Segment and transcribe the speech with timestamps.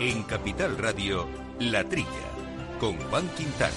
[0.00, 2.08] En Capital Radio, La Trilla,
[2.78, 3.74] con Juan Quintana.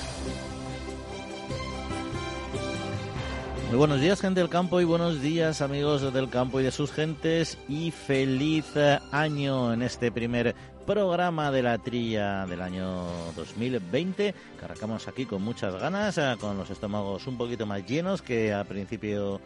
[3.67, 6.93] Muy buenos días, gente del campo, y buenos días, amigos del campo y de sus
[6.93, 10.55] gentes, y feliz eh, año en este primer
[10.87, 13.03] programa de la trilla del año
[13.35, 18.21] 2020, que arrancamos aquí con muchas ganas, eh, con los estómagos un poquito más llenos
[18.21, 19.41] que a principio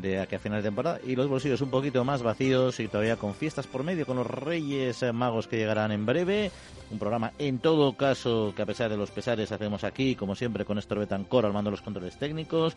[0.00, 3.16] de aquí a final de temporada y los bolsillos un poquito más vacíos y todavía
[3.16, 6.50] con fiestas por medio, con los Reyes Magos que llegarán en breve.
[6.88, 10.64] Un programa, en todo caso, que a pesar de los pesares hacemos aquí, como siempre,
[10.64, 12.74] con Néstor Betancor al mando de los controles técnicos,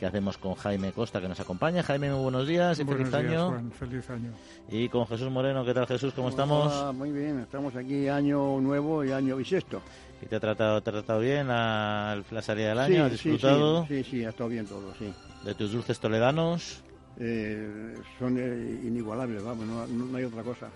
[0.00, 1.84] que hacemos con Jaime Costa, que nos acompaña.
[1.84, 3.48] Jaime, muy buenos días y buenos feliz días, año.
[3.50, 4.32] Juan, feliz año.
[4.68, 6.12] Y con Jesús Moreno, ¿qué tal Jesús?
[6.12, 6.92] ¿Cómo estamos?
[6.94, 9.80] Muy bien, estamos aquí año nuevo y año bisiesto.
[10.22, 13.04] ¿Y te ha tratado, te ha tratado bien la, la salida del Sí, año?
[13.04, 15.12] ¿Has sí, disfrutado Sí, sí, sí, ha estado bien todo, sí.
[15.44, 16.82] de tus dulces toledanos?
[17.18, 20.68] Eh, son eh, inigualables, vamos, no, no- hay otra cosa.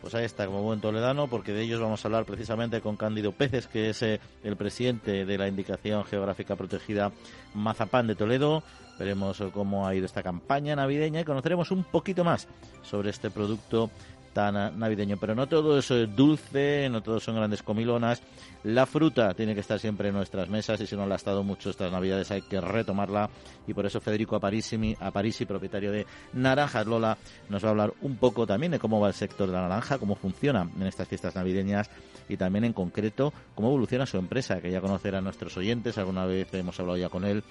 [0.00, 3.32] Pues ahí está, como buen toledano, porque de ellos vamos a hablar precisamente con Cándido
[3.32, 7.10] Peces, que es eh, el presidente de la Indicación Geográfica Protegida
[7.54, 8.62] Mazapán de Toledo.
[8.98, 12.48] Veremos cómo ha ido esta campaña navideña y conoceremos un poquito más
[12.82, 13.90] sobre este producto
[14.34, 15.16] navideño.
[15.16, 18.22] Pero no todo es eh, dulce, no todo son grandes comilonas.
[18.64, 21.42] La fruta tiene que estar siempre en nuestras mesas y si no la ha estado
[21.42, 23.30] mucho estas navidades hay que retomarla.
[23.66, 27.16] Y por eso Federico Aparisi, Aparisi propietario de Naranjas Lola,
[27.48, 29.98] nos va a hablar un poco también de cómo va el sector de la naranja,
[29.98, 31.90] cómo funciona en estas fiestas navideñas
[32.28, 36.52] y también en concreto cómo evoluciona su empresa, que ya conocerán nuestros oyentes, alguna vez
[36.54, 37.44] hemos hablado ya con él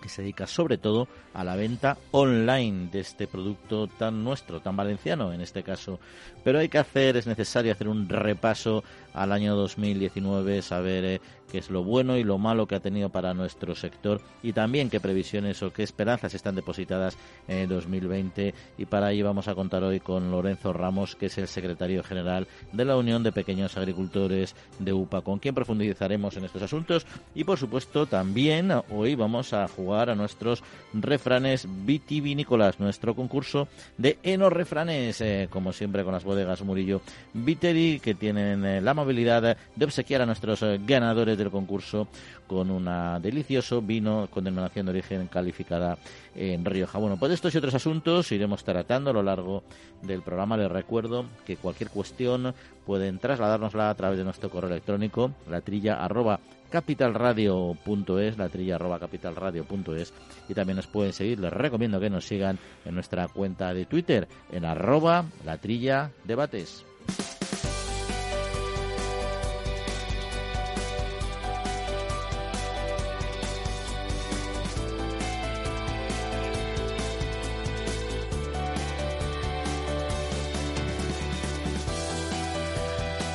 [0.00, 4.76] que se dedica sobre todo a la venta online de este producto tan nuestro, tan
[4.76, 5.98] valenciano en este caso.
[6.44, 11.58] Pero hay que hacer, es necesario hacer un repaso al año 2019, saber eh, qué
[11.58, 15.00] es lo bueno y lo malo que ha tenido para nuestro sector y también qué
[15.00, 17.16] previsiones o qué esperanzas están depositadas
[17.48, 18.54] en el 2020.
[18.78, 22.46] Y para ello vamos a contar hoy con Lorenzo Ramos, que es el secretario general
[22.72, 27.06] de la Unión de Pequeños Agricultores de UPA, con quien profundizaremos en estos asuntos.
[27.34, 33.68] Y por supuesto también hoy vamos a jugar a nuestros refranes vitivinícolas, nuestro concurso
[33.98, 37.00] de enos refranes, eh, como siempre con las bodegas Murillo
[37.34, 42.08] Viteri, que tienen eh, la amabilidad de obsequiar a nuestros ganadores del concurso
[42.46, 42.88] con un
[43.20, 45.98] delicioso vino con denominación de origen calificada
[46.34, 46.98] en Rioja.
[46.98, 49.64] Bueno, pues estos y otros asuntos iremos tratando a lo largo
[50.02, 50.56] del programa.
[50.56, 52.54] Les recuerdo que cualquier cuestión
[52.84, 56.38] pueden trasladárnosla a través de nuestro correo electrónico, la trilla arroba
[56.70, 60.12] capitalradio.es, la trilla arroba capitalradio.es
[60.48, 64.28] y también nos pueden seguir, les recomiendo que nos sigan en nuestra cuenta de Twitter
[64.52, 66.84] en arroba la trilla debates.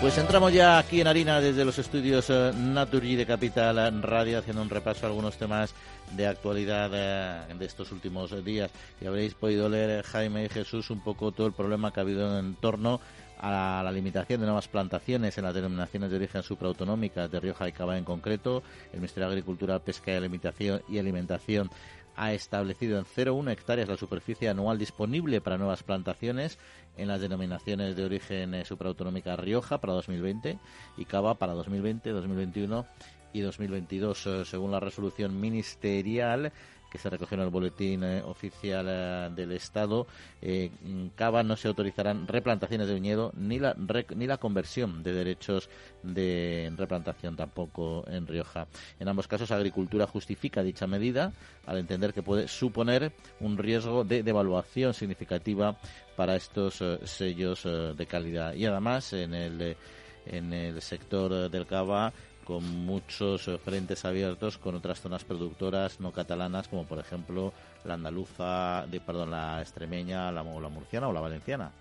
[0.01, 4.63] Pues entramos ya aquí en harina desde los estudios eh, Naturgy de Capital Radio haciendo
[4.63, 5.75] un repaso a algunos temas
[6.17, 8.72] de actualidad eh, de estos últimos días.
[9.00, 12.03] Y habréis podido leer, eh, Jaime y Jesús, un poco todo el problema que ha
[12.03, 13.00] habido en torno
[13.40, 17.72] a la limitación de nuevas plantaciones en las denominaciones de origen supraautonómicas de Rioja y
[17.72, 18.63] Cava en concreto.
[18.91, 21.69] El Ministerio de Agricultura, Pesca y Alimentación, y Alimentación
[22.16, 26.59] ha establecido en 0,1 hectáreas la superficie anual disponible para nuevas plantaciones
[26.97, 30.59] en las denominaciones de origen eh, supraautonómica Rioja para 2020
[30.97, 32.85] y Cava para 2020, 2021
[33.33, 36.51] y 2022, eh, según la resolución ministerial
[36.91, 40.06] que se recogió en el boletín oficial eh, del Estado,
[40.41, 45.02] eh, en Cava no se autorizarán replantaciones de viñedo ni la, rec- ni la conversión
[45.02, 45.69] de derechos
[46.03, 48.68] de replantación tampoco en Rioja.
[49.00, 51.31] En ambos casos, Agricultura justifica dicha medida
[51.66, 55.78] al entender que puede suponer un riesgo de devaluación significativa
[56.18, 58.53] para estos eh, sellos eh, de calidad.
[58.53, 59.78] Y además, en el,
[60.25, 62.12] en el sector del cava
[62.46, 67.53] con muchos eh, frentes abiertos con otras zonas productoras no catalanas como por ejemplo
[67.84, 71.72] la andaluza, de, perdón, la extremeña, la, la murciana o la valenciana.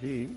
[0.00, 0.28] Sí.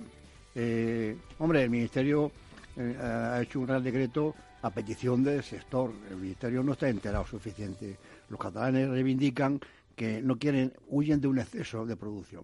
[0.55, 2.31] Eh, hombre, el Ministerio
[2.75, 5.91] eh, ha hecho un real decreto a petición del sector.
[6.09, 7.97] El Ministerio no está enterado suficiente.
[8.29, 9.59] Los catalanes reivindican
[9.95, 12.43] que no quieren, huyen de un exceso de producción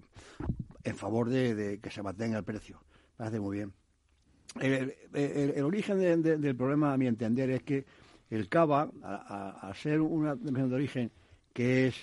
[0.84, 2.80] en favor de, de que se mantenga el precio.
[3.18, 3.74] Parece muy bien.
[4.60, 7.86] El, el- el origen de- de- del problema, a mi entender, es que
[8.30, 9.16] el cava, a,
[9.62, 11.12] a- a ser una denominación de origen
[11.54, 11.96] que es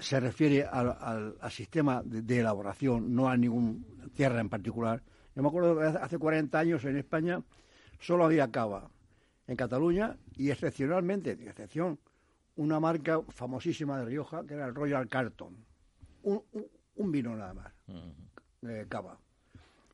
[0.00, 3.78] se refiere al, al- al sistema de, de elaboración, no a ninguna
[4.14, 5.02] tierra en particular.
[5.36, 7.42] Yo me acuerdo que hace- hace 40 años en España
[8.00, 8.90] solo había cava
[9.46, 11.98] en Cataluña y excepcionalmente, de excepción,
[12.56, 15.56] una marca famosísima de Rioja que era el Royal Carton.
[16.22, 17.72] Un, un- un vino nada más,
[18.62, 19.18] eh, cava.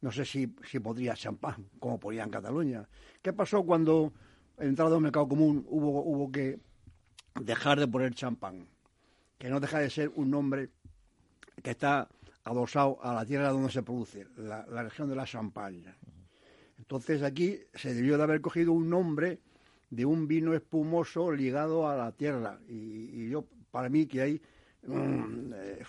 [0.00, 2.89] No sé si, si podría champán, como podía en Cataluña.
[3.23, 4.12] ¿Qué pasó cuando,
[4.59, 6.59] entrado al mercado común, hubo, hubo que
[7.41, 8.69] dejar de poner champán?
[9.39, 10.71] Que no deja de ser un nombre
[11.62, 12.09] que está
[12.49, 15.97] adosado a la tierra donde se produce, la, región de la Champaña.
[16.79, 19.41] Entonces aquí se debió de haber cogido un nombre
[19.91, 22.59] de un vino espumoso ligado a la tierra.
[22.69, 24.43] Y, yo, para mí, que hay,
[24.87, 25.85] mm, eh,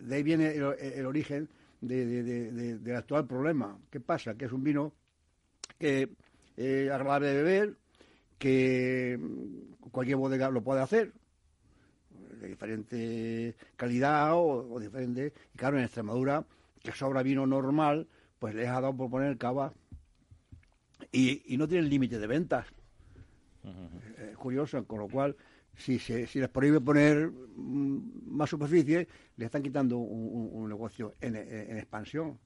[0.00, 1.48] de ahí viene el, origen
[1.80, 3.78] del actual problema.
[3.90, 4.34] ¿Qué pasa?
[4.34, 4.92] Que es un vino
[5.78, 6.10] que
[6.56, 7.76] es agradable de beber,
[8.38, 9.18] que
[9.90, 11.12] cualquier bodega lo puede hacer,
[12.40, 15.32] de diferente calidad o, diferente.
[15.54, 16.44] Y claro, en Extremadura,
[16.82, 19.72] que sobra vino normal, pues les ha dado por poner cava
[21.12, 22.66] y, y no tienen límite de ventas.
[24.30, 25.36] Es curioso, con lo cual,
[25.76, 31.36] si, se, si les prohíbe poner mm, más superficie, le están quitando un, negocio en,
[31.36, 32.38] expansión.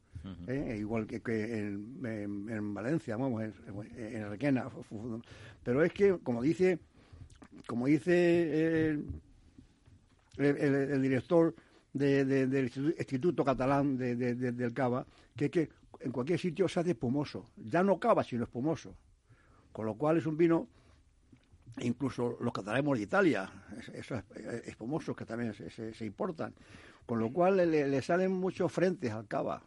[0.46, 0.76] ¿eh?
[0.78, 1.20] igual que,
[1.58, 3.54] en, Valencia, vamos, en,
[3.98, 4.68] en Requena.
[5.62, 6.78] Pero es que, como dice,
[7.66, 8.90] como dice
[10.36, 11.54] el, director
[11.92, 15.06] del Instituto Catalán del Cava,
[15.36, 17.50] que es que en cualquier sitio se hace espumoso.
[17.56, 18.94] Ya no cava, sino espumoso.
[19.72, 20.68] Con lo cual es un vino,
[21.80, 23.50] incluso los catalanes de Italia,
[23.92, 24.22] esos
[24.64, 26.54] espumosos que también se, importan.
[27.06, 29.62] Con lo cual le, salen muchos frentes al cava.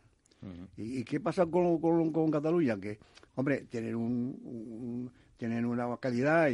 [0.76, 2.80] ¿Y, qué pasa con, Cataluña?
[2.80, 3.00] Que,
[3.36, 6.48] hombre, tienen un, tienen una calidad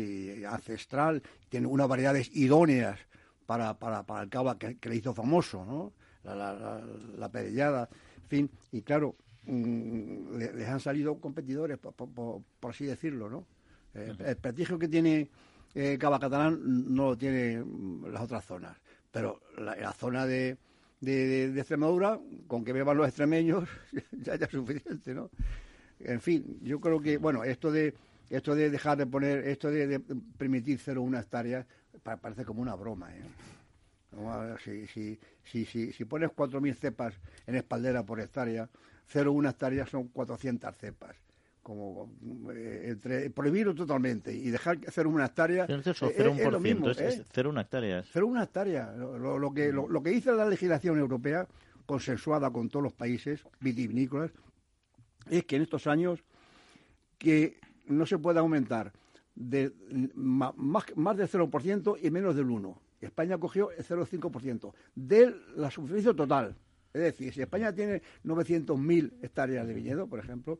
[0.49, 2.99] ancestral, tienen unas variedades idóneas
[3.45, 5.93] para, para, para el cava que, le hizo famoso, ¿no?
[6.23, 7.89] La, la,
[8.23, 9.15] en fin, y claro,
[9.45, 13.45] mm, les han salido competidores, por, por, así decirlo, ¿no?
[13.93, 15.29] Eh, el prestigio que tiene
[15.75, 16.59] eh, Cava Catalán
[16.93, 18.77] no lo tiene mm, las otras zonas,
[19.11, 20.57] pero la, zona de,
[20.99, 23.67] de, Extremadura, con que beban los extremeños,
[24.11, 25.29] ya, es suficiente, ¿no?
[25.99, 27.93] En fin, yo creo que, bueno, esto de
[28.29, 29.99] esto de dejar de poner, esto de,
[30.37, 31.65] permitir 0,1 hectáreas,
[32.01, 33.13] parece como una broma.
[33.13, 33.21] ¿eh?
[34.63, 37.13] Si, si, si, si, si pones 4.000 cepas
[37.45, 38.69] en espaldera por hectárea,
[39.13, 41.15] 0,1 hectárea son 400 cepas.
[41.63, 42.11] Como
[42.53, 46.99] eh, entre prohibirlo totalmente y dejar hacer una hectárea es, es, es, lo mismo, es,
[46.99, 47.25] ¿eh?
[47.61, 48.09] hectáreas.
[48.43, 48.91] hectárea.
[48.91, 51.47] Lo, lo, que, lo, lo, que dice la legislación europea,
[51.85, 54.31] consensuada con todos los países vitivinícolas,
[55.29, 56.21] es que en estos años
[57.17, 58.91] que no se puede aumentar
[59.35, 59.71] de
[60.15, 60.53] más,
[60.95, 62.75] más del 0% y menos del 1%.
[63.01, 66.55] España cogió el 0,5% de la superficie total.
[66.93, 70.59] Es decir, si España tiene 900.000 hectáreas de viñedo, por ejemplo,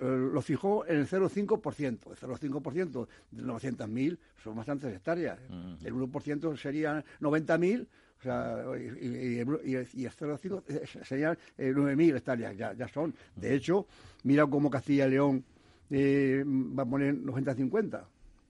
[0.00, 2.10] lo fijó en el 0,5%.
[2.10, 5.38] El 0,5% de 900.000 son bastantes hectáreas.
[5.84, 7.86] El 1% serían 90.000,
[8.18, 13.14] o sea, y, el 0,5% serían 9.000 eh, hectáreas, ya, ya son.
[13.34, 13.86] De hecho,
[14.24, 15.44] mira cómo Castilla y León
[15.90, 18.04] eh, va a poner 90-50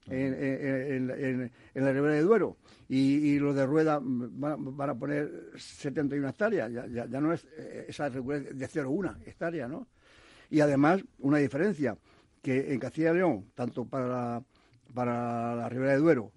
[0.09, 2.57] en, en, la Ribera de Duero
[2.89, 8.09] y, los de Rueda van, a poner 71 hectáreas, ya, ya, no es eh, esa
[8.09, 9.89] de 0,1 hectárea, ¿no?
[10.51, 11.97] Y además, una diferencia,
[12.43, 14.43] que en Castilla y León, tanto para la,
[14.95, 16.33] para la Ribera de Duero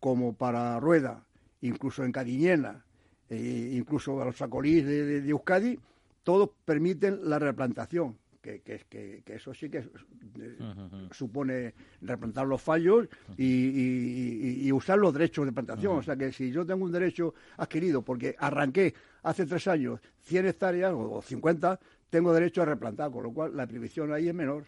[0.00, 1.24] como para Rueda,
[1.62, 2.84] incluso en Cariñena,
[3.28, 5.78] e incluso a los sacolís de Euskadi,
[6.22, 8.16] todos permiten la replantación
[8.62, 9.88] que, eso sí que
[11.10, 15.98] supone replantar los fallos y, usar los derechos de plantación.
[15.98, 20.46] O sea que si yo tengo un derecho adquirido porque arranqué hace tres años 100
[20.46, 24.66] hectáreas o 50, tengo derecho a replantar, con lo cual la prohibición ahí es menor.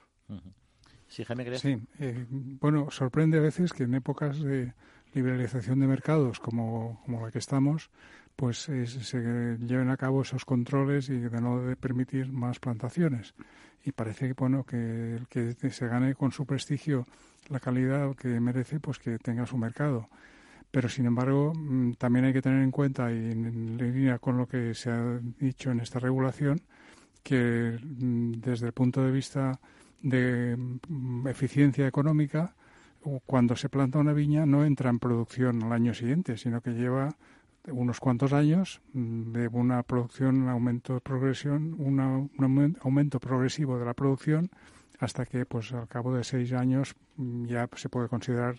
[1.06, 4.74] Sí, Jaime, Sí, eh, bueno, sorprende a veces que en épocas de
[5.14, 7.90] liberalización de mercados como, como la que estamos,
[8.36, 13.34] pues se lleven a cabo esos controles y de no de permitir más plantaciones.
[13.84, 17.06] Y parece bueno que el que se gane con su prestigio
[17.48, 20.08] la calidad que merece pues que tenga su mercado.
[20.70, 24.46] Pero sin embargo mm, también hay que tener en cuenta y en línea con lo
[24.46, 26.60] que se ha dicho en esta regulación
[27.28, 29.60] que mm, desde el punto de vista
[30.00, 32.54] de mm, eficiencia económica
[33.26, 37.10] cuando se planta una viña no entra en producción al año siguiente sino que lleva
[37.66, 43.84] unos cuantos años mm, de una producción, un aumento de progresión, un aumento progresivo de
[43.84, 44.50] la producción
[44.98, 48.56] hasta que pues al cabo de seis años ya se puede considerar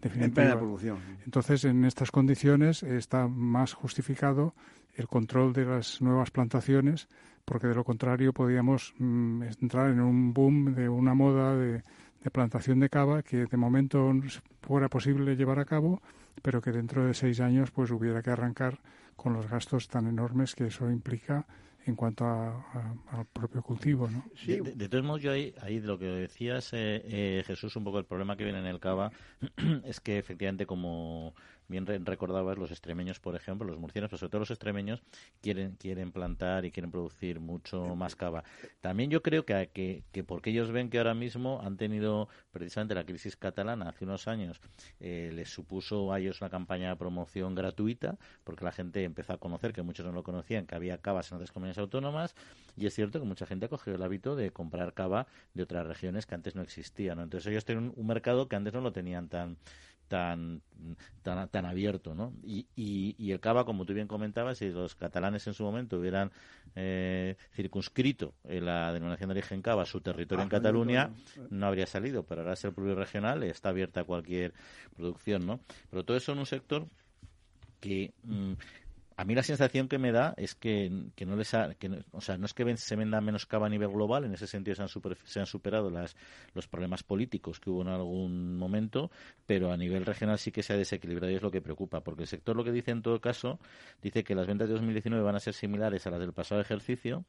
[0.00, 0.56] definitiva.
[0.56, 0.98] producción.
[1.24, 4.54] Entonces, en estas condiciones está más justificado
[4.94, 7.08] el control de las nuevas plantaciones,
[7.44, 11.82] porque de lo contrario podríamos mm, entrar en un boom de una moda de,
[12.22, 14.12] de plantación de cava que de momento
[14.60, 16.00] fuera posible llevar a cabo
[16.40, 18.78] pero que dentro de seis años pues hubiera que arrancar
[19.16, 21.46] con los gastos tan enormes que eso implica
[21.84, 24.24] en cuanto al propio cultivo, ¿no?
[24.36, 24.60] Sí.
[24.60, 28.04] De, todos modos, yo ahí, ahí lo que decías, eh, eh, Jesús, un poco el
[28.04, 29.10] problema que viene en el cava
[29.84, 31.34] es que efectivamente como
[31.72, 35.02] bien recordabas, los extremeños, por ejemplo, los murcianos, pero sobre todo los extremeños,
[35.40, 38.44] quieren, quieren plantar y quieren producir mucho más cava.
[38.80, 42.94] También yo creo que, que, que porque ellos ven que ahora mismo han tenido precisamente
[42.94, 44.60] la crisis catalana hace unos años,
[45.00, 49.38] eh, les supuso a ellos una campaña de promoción gratuita, porque la gente empezó a
[49.38, 52.36] conocer, que muchos no lo conocían, que había cavas en otras comunidades autónomas,
[52.76, 55.86] y es cierto que mucha gente ha cogido el hábito de comprar cava de otras
[55.86, 57.18] regiones que antes no existían.
[57.18, 59.56] Entonces ellos tienen un mercado que antes no lo tenían tan
[60.12, 60.60] tan,
[61.22, 62.34] tan, tan abierto, ¿no?
[62.44, 66.30] Y, y, el Cava, como tú bien comentabas, si los catalanes en su momento hubieran
[66.76, 71.10] eh, circunscrito en la denominación de origen Cava su territorio en Cataluña,
[71.48, 74.52] no habría salido, pero ahora es el propio regional, está abierta a cualquier
[74.94, 75.60] producción, ¿no?
[75.88, 76.86] Pero todo eso en un sector
[77.80, 78.52] que mm,
[79.16, 82.46] a mí la sensación que me da es que, no les que, o sea, no
[82.46, 84.88] es que se venda menos cava a nivel global, en ese sentido se han,
[85.24, 86.16] se han superado las,
[86.54, 89.10] los problemas políticos que hubo en algún momento,
[89.46, 92.22] pero a nivel regional sí que se ha desequilibrado y es lo que preocupa, porque
[92.22, 93.58] el sector lo que dice en todo caso,
[94.02, 97.24] dice que las ventas de 2019 van a ser similares a las del pasado ejercicio,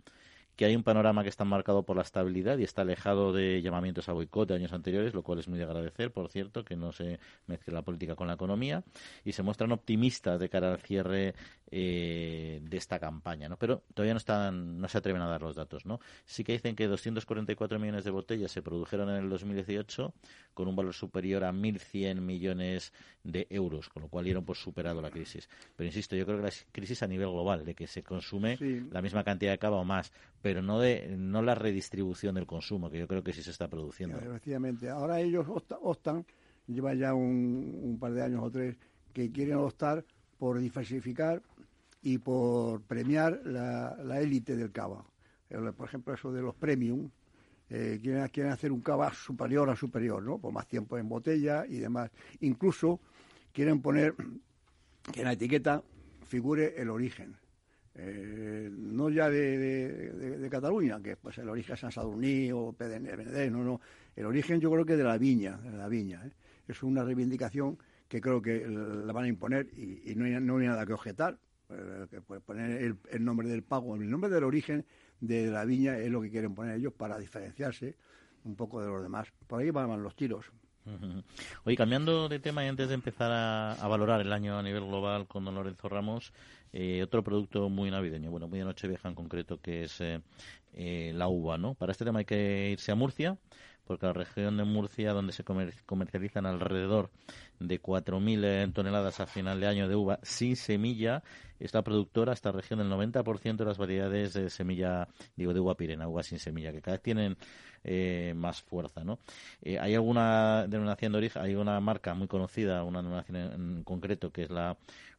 [0.56, 4.10] que hay un panorama que está marcado por la estabilidad y está alejado de llamamientos
[4.10, 6.92] a boicot de años anteriores, lo cual es muy de agradecer, por cierto, que no
[6.92, 8.84] se mezcle la política con la economía,
[9.24, 11.34] y se muestran optimistas de cara al cierre
[11.72, 13.58] eh, de esta campaña, ¿no?
[13.58, 16.00] Pero todavía no están, no se atreven a dar los datos, ¿no?
[16.26, 20.14] Sí que dicen que 244 millones de botellas se produjeron en el 2018
[20.54, 22.94] con un valor superior a 1.100 millones
[23.24, 25.50] de euros, con lo cual dieron por superado la crisis.
[25.76, 28.58] Pero insisto, yo creo que la crisis a nivel global, de que se consume
[28.92, 30.12] la misma cantidad de cava o más,
[30.44, 33.70] pero no de no la redistribución del consumo, que yo creo que sí se está
[33.70, 34.20] produciendo.
[34.92, 35.48] Ahora ellos
[35.82, 36.26] optan,
[36.68, 38.76] lleva ya un, par de años o tres,
[39.14, 40.04] que quieren optar
[40.38, 41.42] por diversificar
[42.02, 45.06] y por premiar la élite del cava.
[45.48, 47.10] Por ejemplo, eso de los premium,
[47.70, 50.40] eh, quieren, quieren, hacer un cava superior a superior, ¿no?
[50.40, 52.12] Por más tiempo en botella y demás.
[52.42, 53.00] Incluso
[53.54, 54.14] quieren poner
[55.10, 55.82] que en la etiqueta
[56.28, 57.38] figure el origen.
[57.96, 63.82] Eh, no ya de, Cataluña, que pues el origen San Sadurní o PDN, no, no.
[64.16, 66.26] El origen yo creo que de la viña, de la viña.
[66.26, 66.32] ¿eh?
[66.68, 70.68] Es una reivindicación que creo que la van a imponer y, no, hay, no, hay,
[70.68, 71.38] nada que objetar.
[71.70, 74.86] Eh, que poner el, nombre del pago, el nombre del origen
[75.20, 77.96] de la viña es lo que quieren poner ellos para diferenciarse
[78.44, 79.32] un poco de los demás.
[79.48, 80.52] Por ahí van los tiros.
[81.66, 85.28] Oye, cambiando de tema y antes de empezar a, valorar el año a nivel global
[85.28, 86.34] con don Lorenzo Ramos,
[86.74, 90.22] eh, otro producto muy navideño, bueno, muy de Nochevieja en concreto, que es eh,
[90.74, 91.76] eh, la uva, ¿no?
[91.76, 93.38] Para este tema hay que irse a Murcia,
[93.86, 97.12] porque la región de Murcia, donde se comercializan alrededor
[97.68, 101.24] de 4.000 toneladas a final de año de uva sin semilla,
[101.60, 106.08] esta productora, esta región, del 90% de las variedades de semilla, digo, de uva pirena,
[106.08, 107.38] uva sin semilla, que cada vez tienen
[107.84, 109.20] eh, más fuerza, ¿no?
[109.62, 114.32] Eh, hay alguna denominación de origen, hay una marca muy conocida, una denominación en, concreto,
[114.32, 114.78] que es la,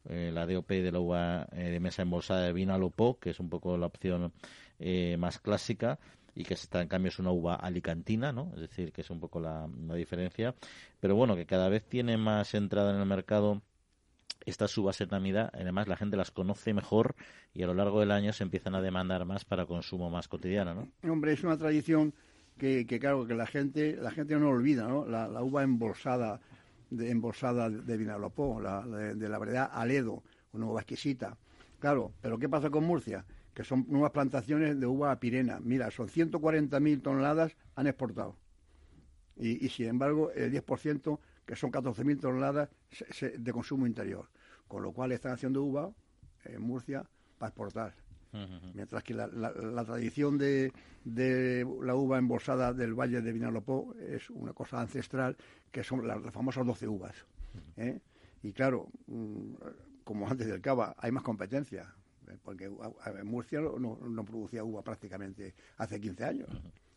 [0.09, 3.77] eh, la DOP de la uva de mesa embolsada de Vinalopó, que es un poco
[3.79, 4.33] la opción
[5.19, 5.99] más clásica,
[6.35, 8.51] y que está en cambio es una uva alicantina, ¿no?
[8.55, 10.55] Es decir, que es un poco la, la, diferencia,
[11.01, 13.63] pero bueno, que cada vez tiene más entrada en el mercado
[14.47, 17.15] estas uvas en además la gente las conoce mejor
[17.55, 20.75] y a lo largo del año se empiezan a demandar más para consumo más cotidiano,
[20.75, 21.11] ¿no?
[21.11, 22.13] Hombre, es una tradición
[22.59, 25.07] que, que claro, que la gente, la gente no olvida, ¿no?
[25.07, 26.41] La, uva embolsada
[26.91, 30.23] de, embolsada de Vinalopó, la, de, la variedad Aledo,
[30.53, 31.37] una uva exquisita.
[31.79, 33.25] Claro, pero ¿qué pasa con Murcia?
[33.55, 35.61] Que son nuevas plantaciones de uva pirena.
[35.61, 38.37] Mira, son 140.000 toneladas han exportado.
[39.37, 42.69] Y, y sin embargo, el 10% que son 14.000 toneladas
[43.39, 44.29] de consumo interior,
[44.67, 45.93] con lo cual están haciendo uva
[46.45, 47.05] en Murcia
[47.39, 47.95] para exportar.
[48.75, 49.29] Mientras que la,
[49.85, 50.73] tradición de,
[51.05, 55.37] la uva embolsada del Valle de Vinalopó es una cosa ancestral,
[55.71, 57.15] que son las, famosas 12 uvas.
[57.77, 58.01] ¿eh?
[58.43, 59.55] Y claro, mm,
[60.03, 61.95] como antes del Cava, hay más competencia.
[62.43, 66.49] Porque en Murcia no, producía uva prácticamente hace 15 años.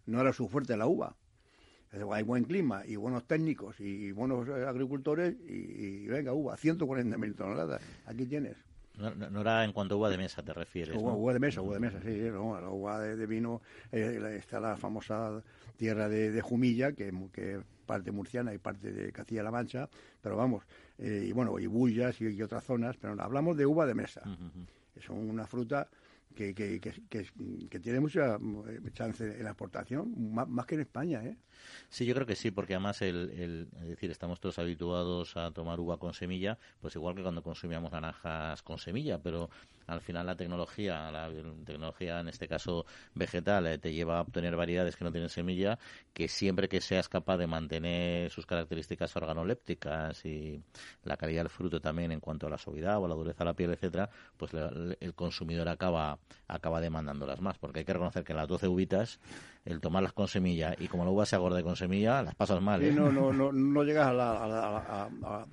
[0.05, 1.15] No era su fuerte la uva
[2.11, 7.81] hay buen clima y buenos técnicos y buenos eh, agricultores y, venga, uva, 140.000 toneladas.
[8.05, 8.57] Aquí tienes.
[8.97, 10.95] No, era en cuanto a uva de mesa, te refieres.
[10.97, 12.19] Uva, de mesa, uva de mesa, sí.
[12.31, 15.43] No, la uva de, vino, eh, está la famosa
[15.77, 19.87] tierra de, Jumilla, que, que parte murciana y parte de Castilla-La Mancha,
[20.19, 20.63] pero vamos,
[20.97, 24.23] eh, y bueno, y Bullas y, otras zonas, pero hablamos de uva de mesa.
[24.97, 25.87] Es una fruta
[26.37, 26.79] que, que,
[27.69, 31.23] que, tiene mucha eh, chance en la exportación, más, que en España.
[31.23, 31.35] ¿eh?
[31.89, 35.79] Sí, yo creo que sí, porque además, el, es decir, estamos todos habituados a tomar
[35.79, 39.49] uva con semilla, pues igual que cuando consumíamos naranjas con semilla, pero
[39.87, 41.31] al final la tecnología, la
[41.65, 45.79] tecnología en este caso vegetal, eh, te lleva a obtener variedades que no tienen semilla,
[46.13, 50.61] que siempre que seas capaz de mantener sus características organolépticas y
[51.03, 53.53] la calidad del fruto también en cuanto a la suavidad o la dureza de la
[53.53, 58.47] piel, etcétera, pues el consumidor acaba acaba demandándolas más, porque hay que reconocer que las
[58.47, 59.19] 12 uvitas,
[59.65, 62.81] el tomarlas con semilla y como la uva se agorde con semilla, las pasas mal.
[62.83, 62.91] ¿eh?
[62.91, 65.09] no, no, no, no llegas a la, a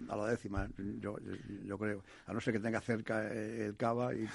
[0.09, 0.69] a, la décima,
[1.00, 1.16] yo,
[1.64, 4.28] yo, creo, a no ser que tenga cerca el cava y,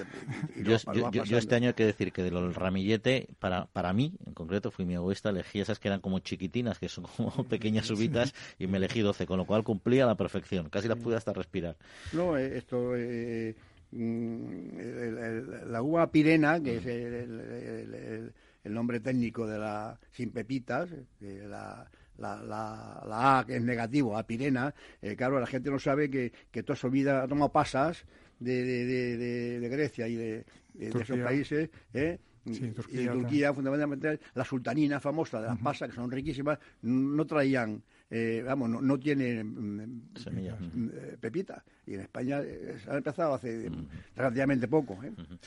[0.63, 0.77] yo,
[1.11, 4.71] yo, este año hay que decir que de del ramillete, para, para mí, en concreto,
[4.71, 8.67] fui mi egoísta, elegí esas que eran como chiquitinas, que son como pequeñas uvitas, y
[8.67, 11.77] me elegí 12, con lo cual cumplía a la perfección, casi las pude hasta respirar.
[12.13, 12.95] No, eh, esto...
[12.95, 13.55] Eh,
[13.91, 23.39] la uva pirena, que es el, nombre técnico de la sin pepitas, la, la, la,
[23.39, 26.75] A que es negativo, A pirena, eh, claro, la gente no sabe que, que toda
[26.75, 28.05] su vida ha tomado pasas
[28.39, 29.17] de, de,
[29.59, 30.45] de, Grecia y de,
[30.79, 32.19] esos países, ¿eh?
[32.45, 38.43] y Turquía, fundamentalmente, la sultanina famosa de las pasas, que son riquísimas, no traían eh,
[38.43, 41.63] vamos, no, no tiene mm, mm, eh, pepita.
[41.85, 43.69] Y en España eh, se ha empezado hace
[44.15, 44.97] relativamente poco.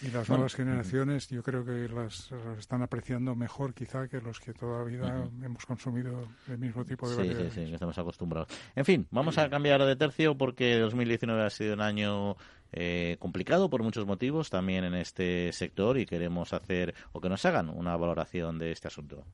[0.01, 4.53] Y las nuevas generaciones yo creo que las, están apreciando mejor quizá que los que
[4.53, 7.53] todavía hemos consumido el mismo tipo de variedades.
[7.53, 8.49] Sí, sí, estamos acostumbrados.
[8.77, 12.37] En fin, vamos a cambiar de tercio porque 2019 ha sido un año
[13.19, 17.69] complicado por muchos motivos también en este sector y queremos hacer o que nos hagan
[17.69, 19.27] una valoración de este asunto.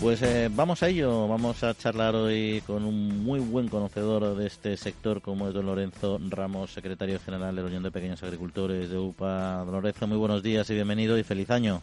[0.00, 4.46] Pues eh, vamos a ello, vamos a charlar hoy con un muy buen conocedor de
[4.46, 8.88] este sector como es don Lorenzo Ramos, secretario general de la Unión de Pequeños Agricultores
[8.88, 9.58] de UPA.
[9.66, 11.82] Don Lorenzo, muy buenos días y bienvenido y feliz año.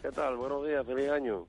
[0.00, 0.36] ¿Qué tal?
[0.36, 1.46] Buenos días, feliz año.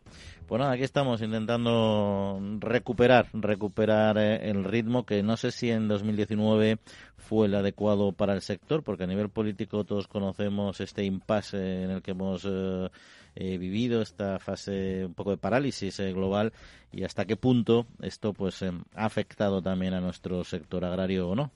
[0.48, 5.88] Pues nada, aquí estamos intentando recuperar, recuperar eh, el ritmo que no sé si en
[5.88, 6.80] 2019
[7.18, 11.92] fue el adecuado para el sector, porque a nivel político todos conocemos este impasse en
[11.92, 12.89] el que hemos eh,
[13.36, 16.54] eh, vivido esta fase un poco de parálisis eh, global
[16.91, 21.36] y hasta qué punto esto pues eh, ha afectado también a nuestro sector agrario o
[21.36, 21.52] no.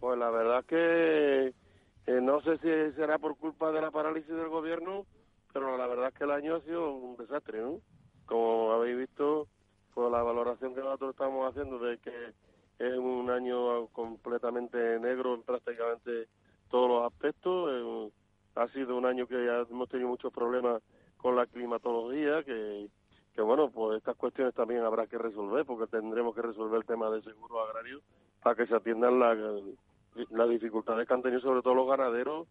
[0.00, 1.52] Pues la verdad que
[2.22, 5.04] no sé si será por culpa de la parálisis del gobierno,
[5.52, 7.80] pero la verdad que el año ha sido un desastre, ¿no?
[8.26, 9.48] Como habéis visto,
[9.92, 12.12] por la valoración que nosotros estamos haciendo de que
[12.78, 16.28] es un año completamente negro en prácticamente
[16.70, 18.12] todos los aspectos,
[18.56, 20.82] ha sido un año que ya hemos tenido muchos problemas
[21.16, 22.88] con la climatología, que,
[23.38, 27.22] bueno, pues estas cuestiones también habrá que resolver, porque tendremos que resolver el tema de
[27.22, 28.00] seguro agrario
[28.42, 29.38] para que se atiendan las
[30.30, 32.48] la dificultades que han tenido sobre todo los ganaderos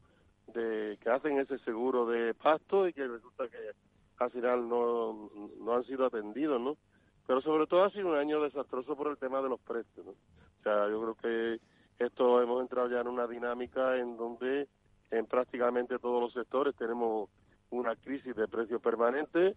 [0.53, 3.71] de que hacen ese seguro de pasto y que resulta que
[4.19, 6.77] al final no, no han sido atendidos, ¿no?
[7.25, 10.11] Pero sobre todo ha sido un año desastroso por el tema de los precios, ¿no?
[10.11, 11.59] O sea, yo creo que
[12.05, 14.67] esto hemos entrado ya en una dinámica en donde
[15.11, 17.29] en prácticamente todos los sectores tenemos
[17.69, 19.55] una crisis de precios permanente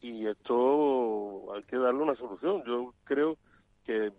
[0.00, 2.62] y esto hay que darle una solución.
[2.64, 3.36] Yo creo
[3.84, 4.12] que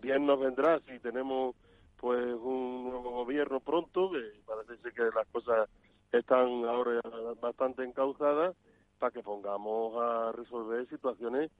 [0.00, 1.54] bien nos vendrá si tenemos
[1.96, 5.68] pues un nuevo gobierno pronto, que parece que las cosas
[6.12, 7.00] están ahora
[7.40, 8.56] bastante encauzadas,
[8.98, 11.50] para que pongamos a resolver situaciones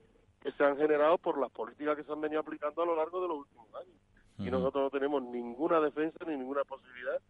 [0.40, 3.20] que se han generado por las políticas que se han venido aplicando a lo largo
[3.20, 3.96] de los últimos años.
[4.38, 7.20] Y nosotros no tenemos ninguna defensa ni ninguna posibilidad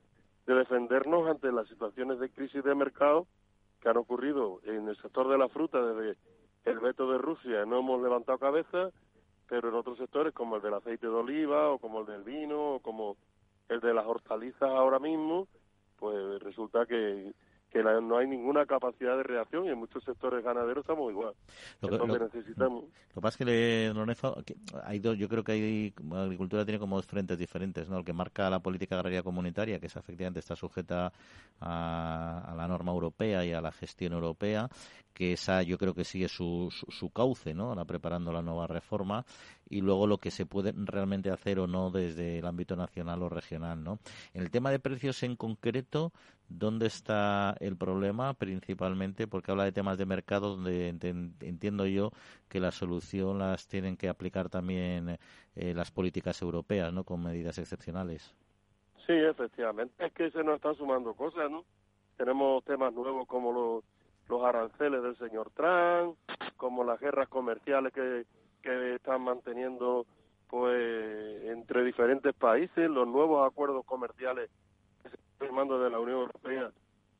[0.51, 3.27] de defendernos ante las situaciones de crisis de mercado
[3.81, 6.19] que han ocurrido en el sector de la fruta desde
[6.65, 7.65] el veto de Rusia.
[7.67, 8.91] No hemos levantado cabeza,
[9.49, 12.75] pero en otros sectores como el del aceite de oliva o como el del vino
[12.75, 13.17] o como
[13.69, 15.47] el de las hortalizas ahora mismo,
[15.99, 17.33] pues resulta que
[17.71, 21.35] que no hay ninguna capacidad de reacción y en muchos sectores ganaderos estamos igual.
[21.81, 22.85] Lo que, necesitamos.
[22.85, 24.43] Lo que pasa es que, Lorenzo,
[24.85, 27.99] hay dos, yo creo que hay, la agricultura tiene como dos frentes diferentes, ¿no?
[27.99, 31.13] El que marca la política agraria comunitaria, que es, efectivamente está sujeta
[31.61, 34.69] a, la norma europea y a la gestión europea,
[35.15, 37.69] que esa yo creo que sigue su, su, cauce, ¿no?
[37.69, 39.25] Ahora preparando la nueva reforma
[39.71, 43.31] y luego lo que se puede realmente hacer o no desde el ámbito nacional o
[43.31, 43.99] regional, ¿no?
[44.35, 46.13] En el tema de precios en concreto,
[46.49, 49.27] ¿dónde está el problema principalmente?
[49.27, 52.11] Porque habla de temas de mercado donde entiendo yo
[52.49, 55.19] que la solución las tienen que aplicar también
[55.57, 57.05] eh, las políticas europeas, ¿no?
[57.05, 58.35] Con medidas excepcionales.
[59.07, 60.05] Sí, efectivamente.
[60.05, 61.65] Es que se nos están sumando cosas, ¿no?
[62.21, 63.85] tenemos temas nuevos como los,
[64.29, 66.19] los aranceles del señor Trump,
[66.59, 68.27] como las guerras comerciales que,
[68.61, 70.07] que están manteniendo
[70.49, 74.51] pues entre diferentes países, los nuevos acuerdos comerciales
[75.03, 76.71] que se están firmando de la Unión Europea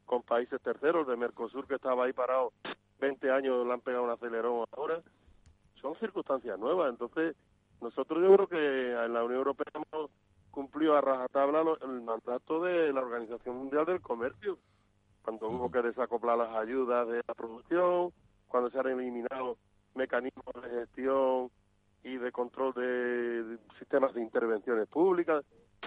[0.05, 2.53] con países terceros, de Mercosur que estaba ahí parado
[2.99, 5.01] 20 años, le han pegado un acelerón ahora,
[5.81, 7.37] son circunstancias nuevas, entonces
[7.81, 10.11] nosotros yo creo que en la Unión Europea hemos
[10.51, 14.59] cumplido a rajatabla el mandato de la Organización Mundial del Comercio,
[15.23, 18.13] cuando hubo que desacoplar las ayudas de la producción,
[18.49, 19.57] cuando se han eliminado
[19.95, 21.51] mecanismos de gestión
[22.03, 25.45] y de control de sistemas de intervenciones públicas.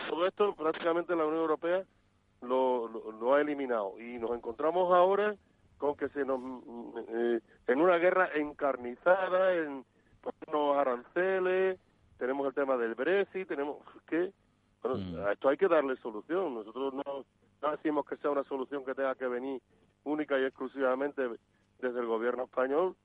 [0.09, 1.83] Todo esto prácticamente la Unión Europea
[2.41, 5.35] lo, lo, ha eliminado y nos encontramos ahora
[5.77, 6.39] con que se nos
[7.09, 9.85] eh, en una guerra encarnizada en
[10.51, 11.79] los aranceles
[12.17, 14.31] tenemos el tema del Brexit tenemos que
[14.81, 15.25] bueno, mm.
[15.25, 17.25] a esto hay que darle solución nosotros no,
[17.61, 19.61] no decimos que sea una solución que tenga que venir
[20.03, 21.21] única y exclusivamente
[21.79, 22.95] desde el gobierno español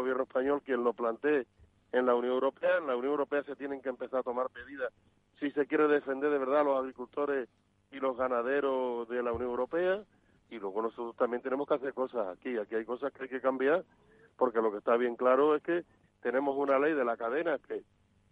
[0.00, 1.46] gobierno español quien lo plantee
[1.92, 2.78] en la Unión Europea.
[2.78, 4.92] En la Unión Europea se tienen que empezar a tomar medidas
[5.38, 7.48] si se quiere defender de verdad a los agricultores
[7.90, 10.02] y los ganaderos de la Unión Europea.
[10.50, 12.56] Y luego nosotros también tenemos que hacer cosas aquí.
[12.58, 13.84] Aquí hay cosas que hay que cambiar
[14.36, 15.84] porque lo que está bien claro es que
[16.22, 17.82] tenemos una ley de la cadena que,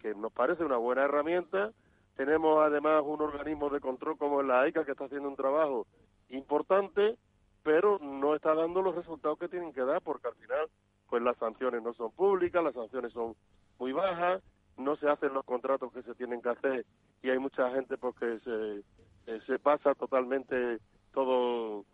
[0.01, 1.73] que nos parece una buena herramienta.
[2.17, 5.87] Tenemos además un organismo de control como la AICA que está haciendo un trabajo
[6.29, 7.17] importante,
[7.63, 10.69] pero no está dando los resultados que tienen que dar porque al final
[11.09, 13.35] pues las sanciones no son públicas, las sanciones son
[13.79, 14.43] muy bajas,
[14.77, 16.87] no se hacen los contratos que se tienen que hacer
[17.23, 18.83] y hay mucha gente porque se,
[19.27, 20.79] eh, se pasa totalmente
[21.13, 21.85] todo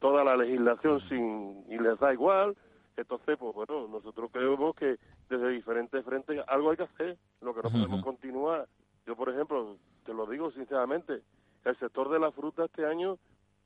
[0.00, 2.56] toda la legislación sin y les da igual.
[2.96, 4.96] Entonces pues bueno nosotros creemos que
[5.28, 7.18] desde diferentes frentes algo hay que hacer.
[7.40, 8.66] Lo que no podemos continuar
[9.06, 11.22] yo por ejemplo te lo digo sinceramente
[11.64, 13.18] el sector de la fruta este año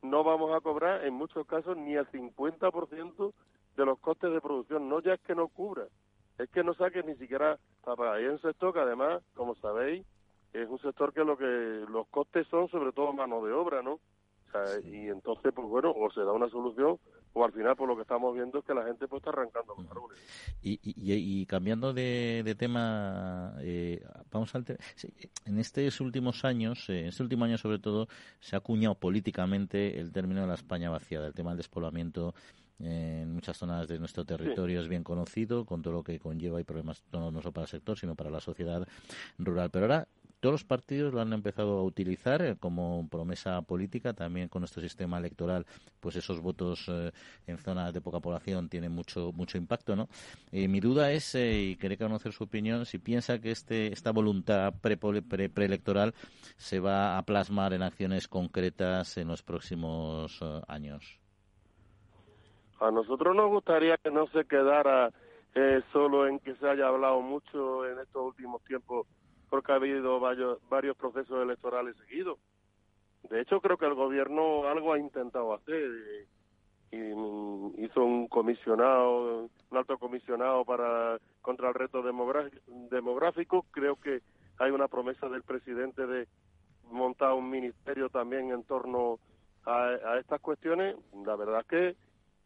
[0.02, 3.32] no vamos a cobrar en muchos casos ni el 50%
[3.76, 4.88] de los costes de producción.
[4.88, 5.86] No ya es que no cubra,
[6.38, 10.04] es que no saque ni siquiera para Hay un sector que además, como sabéis,
[10.52, 14.00] es un sector que lo que los costes son sobre todo mano de obra, ¿no?
[14.84, 16.96] Y entonces, pues bueno, o se da una solución
[17.32, 19.74] o al final, por lo que estamos viendo, es que la gente pues está arrancando
[19.76, 20.18] los árboles.
[20.62, 24.64] Y, y, cambiando de, tema, eh, vamos al
[25.44, 28.06] en estos últimos años, eh, en este último año sobre todo,
[28.38, 32.34] se ha acuñado políticamente el término de la España vaciada, el tema del despoblamiento
[32.80, 36.64] en muchas zonas de nuestro territorio es bien conocido, con todo lo que conlleva y
[36.64, 38.86] problemas no, solo para el sector, sino para la sociedad
[39.38, 39.70] rural.
[39.70, 40.08] Pero ahora
[40.44, 44.82] todos los partidos lo han empezado a utilizar eh, como promesa política, también con nuestro
[44.82, 45.64] sistema electoral,
[46.00, 47.12] pues esos votos eh,
[47.46, 50.10] en zonas de poca población tienen mucho mucho impacto, ¿no?
[50.52, 54.74] mi duda es, eh, y quería conocer su opinión, si piensa que este esta voluntad
[54.82, 56.14] preelectoral
[56.58, 61.23] se va a plasmar en acciones concretas en los próximos años.
[62.80, 65.10] A nosotros nos gustaría que no se quedara
[65.54, 69.06] eh, solo en que se haya hablado mucho en estos últimos tiempos
[69.48, 72.38] porque ha habido varios, varios procesos electorales seguidos.
[73.30, 75.90] De hecho, creo que el gobierno algo ha intentado hacer.
[76.90, 77.04] Y,
[77.76, 83.66] hizo un comisionado, un alto comisionado para contra el reto demográfico.
[83.70, 84.22] Creo que
[84.58, 86.28] hay una promesa del presidente de
[86.90, 89.18] montar un ministerio también en torno
[89.64, 90.96] a, a estas cuestiones.
[91.24, 91.96] La verdad es que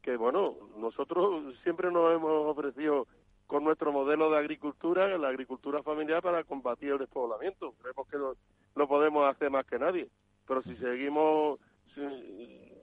[0.03, 3.07] que bueno, nosotros siempre nos hemos ofrecido
[3.47, 7.75] con nuestro modelo de agricultura, la agricultura familiar para combatir el despoblamiento.
[7.81, 10.09] Creemos que lo, podemos hacer más que nadie,
[10.47, 11.59] pero si seguimos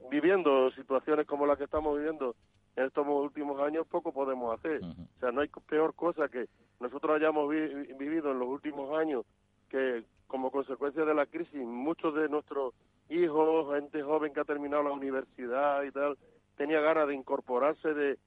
[0.09, 2.35] viviendo situaciones como las que estamos viviendo
[2.75, 4.81] en estos últimos años, poco podemos hacer.
[4.83, 6.47] O sea, no hay peor cosa que
[6.79, 9.23] nosotros hayamos vivido en los últimos años
[9.69, 12.73] que como consecuencia de la crisis muchos de nuestros
[13.09, 16.17] hijos, gente joven que ha terminado la universidad y tal,
[16.55, 18.17] tenía ganas de incorporarse, de,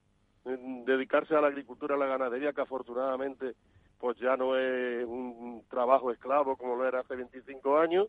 [0.85, 3.55] dedicarse a la agricultura, a la ganadería, que afortunadamente
[3.99, 8.07] pues ya no es un trabajo esclavo como lo era hace 25 años,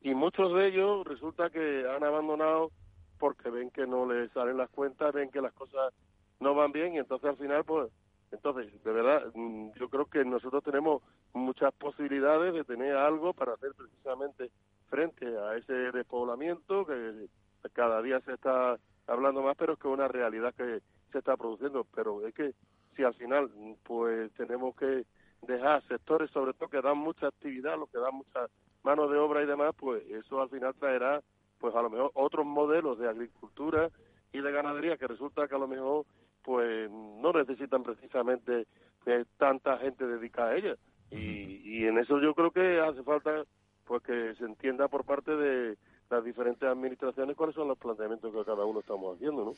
[0.00, 2.70] y muchos de ellos resulta que han abandonado
[3.18, 5.92] porque ven que no les salen las cuentas, ven que las cosas
[6.40, 7.90] no van bien, y entonces al final, pues,
[8.30, 13.54] entonces, de verdad, mm, yo creo que nosotros tenemos muchas posibilidades de tener algo para
[13.54, 14.50] hacer precisamente
[14.88, 17.26] frente a ese despoblamiento que
[17.72, 21.36] cada día se está hablando más, pero es que es una realidad que se está
[21.36, 21.86] produciendo.
[21.94, 22.52] Pero es que
[22.96, 23.50] si al final
[23.82, 25.04] pues tenemos que
[25.42, 28.46] dejar sectores, sobre todo que dan mucha actividad, los que dan mucha
[28.82, 31.22] mano de obra y demás, pues eso al final traerá
[31.58, 33.90] pues a lo mejor otros modelos de agricultura
[34.32, 36.06] y de ganadería que resulta que a lo mejor
[36.42, 38.66] pues no necesitan precisamente
[39.04, 40.78] que tanta gente dedicada a ellas.
[41.10, 43.44] Y, y en eso yo creo que hace falta
[43.84, 45.78] pues que se entienda por parte de
[46.10, 49.52] las diferentes administraciones cuáles son los planteamientos que cada uno estamos haciendo, ¿no?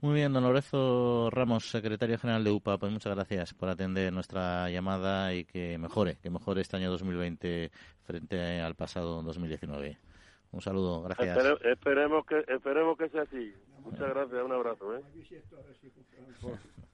[0.00, 4.70] Muy bien, don Lorenzo Ramos, secretario general de UPA, pues muchas gracias por atender nuestra
[4.70, 7.70] llamada y que mejore, que mejore este año 2020
[8.04, 9.98] frente al pasado 2019.
[10.52, 11.58] Un saludo, gracias.
[11.64, 13.52] esperemos que esperemos que sea así.
[13.84, 14.96] Muchas gracias, un abrazo.
[14.96, 15.02] ¿eh?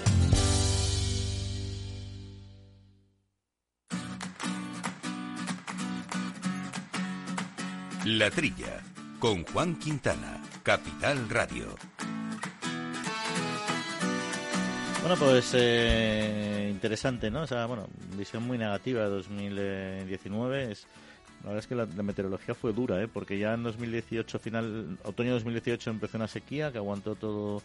[8.05, 8.81] La Trilla,
[9.19, 11.67] con Juan Quintana, Capital Radio.
[15.01, 17.43] Bueno, pues eh, interesante, ¿no?
[17.43, 17.87] O sea, bueno,
[18.17, 20.71] visión muy negativa de 2019.
[20.71, 20.87] Es,
[21.43, 23.07] la verdad es que la, meteorología fue dura, ¿eh?
[23.07, 27.61] Porque ya en 2018, final, otoño 2018 empezó una sequía que aguantó todo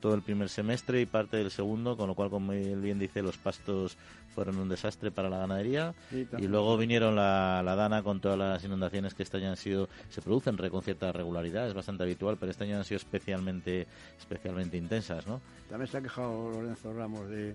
[0.00, 3.36] todo el primer semestre y parte del segundo, con lo cual, como bien dice, los
[3.36, 3.96] pastos
[4.34, 5.94] fueron un desastre para la ganadería.
[6.10, 9.88] y luego vinieron la, la, dana con todas las inundaciones que este año han sido,
[10.08, 13.86] se producen con cierta regularidad, es bastante habitual, pero este año han sido especialmente,
[14.18, 15.40] especialmente intensas, ¿no?
[15.68, 17.54] También se ha quejado Lorenzo Ramos de,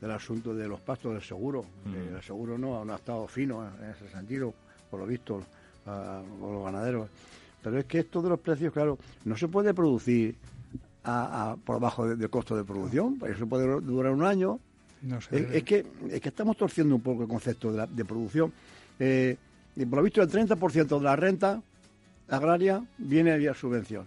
[0.00, 1.64] del asunto de los pastos del seguro.
[1.84, 2.16] Mm.
[2.16, 4.52] el seguro no, no, ha estado fino en ese sentido,
[4.90, 5.42] por lo visto,
[5.84, 7.08] con los ganaderos.
[7.62, 10.36] Pero es que esto de los precios, claro, no se puede producir
[11.04, 13.18] a, por debajo del costo de producción.
[13.28, 14.58] Eso puede durar un año.
[15.30, 18.52] es, que, es que estamos torciendo un poco el concepto de, de producción.
[18.98, 19.36] Eh,
[19.76, 21.62] por lo visto, el 30% de la renta
[22.28, 24.06] agraria viene vía subvención.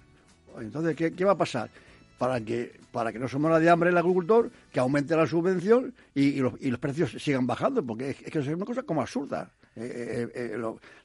[0.59, 1.69] Entonces, ¿qué, ¿qué, va a pasar?
[2.17, 5.93] Para que, para que no se muera de hambre el agricultor, que aumente la subvención
[6.15, 9.51] y, los, y los, precios sigan bajando, porque es, que es una cosa como absurda.
[9.75, 10.57] Eh, eh, eh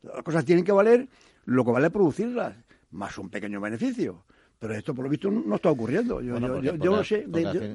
[0.02, 1.06] las cosas tienen que valer
[1.44, 2.54] lo que vale producirlas,
[2.92, 4.24] más un pequeño beneficio.
[4.62, 6.20] Pero esto, por lo visto, no está ocurriendo.
[6.20, 6.38] Yo,
[6.76, 7.26] yo, sé.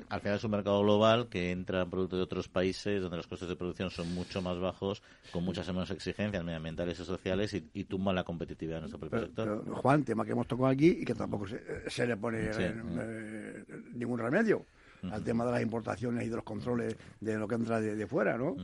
[0.07, 3.27] al, final, es un mercado global que entra en productos de otros países donde los
[3.27, 7.69] costes de producción son mucho más bajos, con muchas menos exigencias medioambientales y sociales y,
[7.73, 9.65] y tumban la competitividad de nuestro propio sector.
[9.69, 11.45] Juan, tema que hemos tocado aquí y que tampoco
[11.87, 14.65] se, le pone eh, ningún remedio
[15.11, 18.37] al tema de las importaciones y de los controles de lo que entra de, fuera,
[18.37, 18.55] ¿no?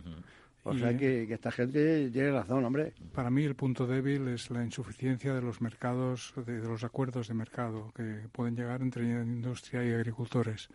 [0.65, 2.93] O sea que, esta gente tiene razón, hombre.
[3.13, 7.34] Para mí el punto débil es la insuficiencia de los mercados, de, los acuerdos de
[7.34, 10.69] mercado que pueden llegar entre industria y agricultores.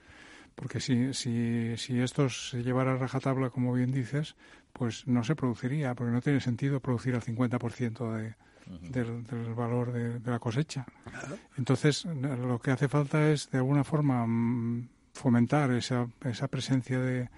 [0.55, 4.37] Porque si, si, si esto se llevara a rajatabla, como bien dices,
[4.73, 8.35] pues no se produciría, porque no tiene sentido producir al 50% de,
[8.91, 10.85] del, del, valor de, de la cosecha.
[11.57, 17.29] Entonces, lo que hace falta es, de alguna forma, mm, fomentar esa, esa presencia de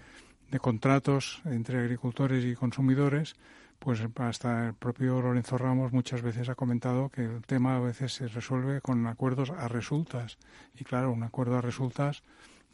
[0.51, 3.37] de contratos entre agricultores y consumidores,
[3.79, 8.13] pues hasta el propio Lorenzo Ramos muchas veces ha comentado que el tema a veces
[8.13, 10.39] se resuelve con acuerdos a resultas.
[10.79, 12.23] Y claro, un acuerdo a resultas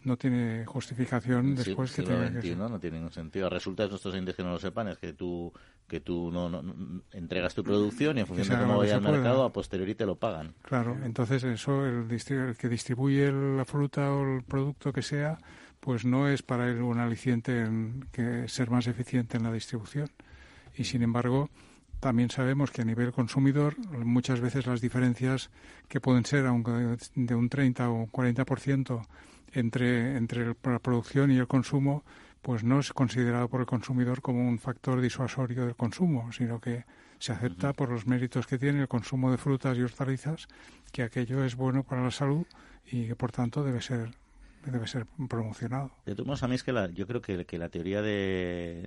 [0.03, 2.69] no tiene justificación después que tenga que ¿no?
[2.69, 3.47] no tiene ningún sentido.
[3.47, 5.53] A resultas nuestros indígenas no lo sepan es que tú
[5.87, 9.45] que tú no, no, entregas tu producción y en función de cómo vaya al mercado
[9.45, 10.55] a posteriori te lo pagan.
[10.63, 15.39] Claro, entonces eso el, el que distribuye la fruta o el producto que sea
[15.87, 20.11] pues no es para él un aliciente en que ser más eficiente en la distribución.
[20.75, 21.49] Y sin embargo,
[22.01, 25.49] también sabemos que a nivel consumidor muchas veces las diferencias
[25.87, 29.07] que pueden ser aunque de un 30 o 40%
[29.53, 32.03] entre, entre la producción y el consumo,
[32.43, 36.85] pues no es considerado por el consumidor como un factor disuasorio del consumo, sino que
[37.21, 40.49] se acepta por los méritos que tiene el consumo de frutas y hortalizas,
[40.91, 42.45] que aquello es bueno para la salud
[42.91, 44.26] y que por tanto debe ser
[44.71, 45.91] debe ser promocionado.
[46.05, 48.87] De todos modos, a mí es que yo creo que, que la teoría de,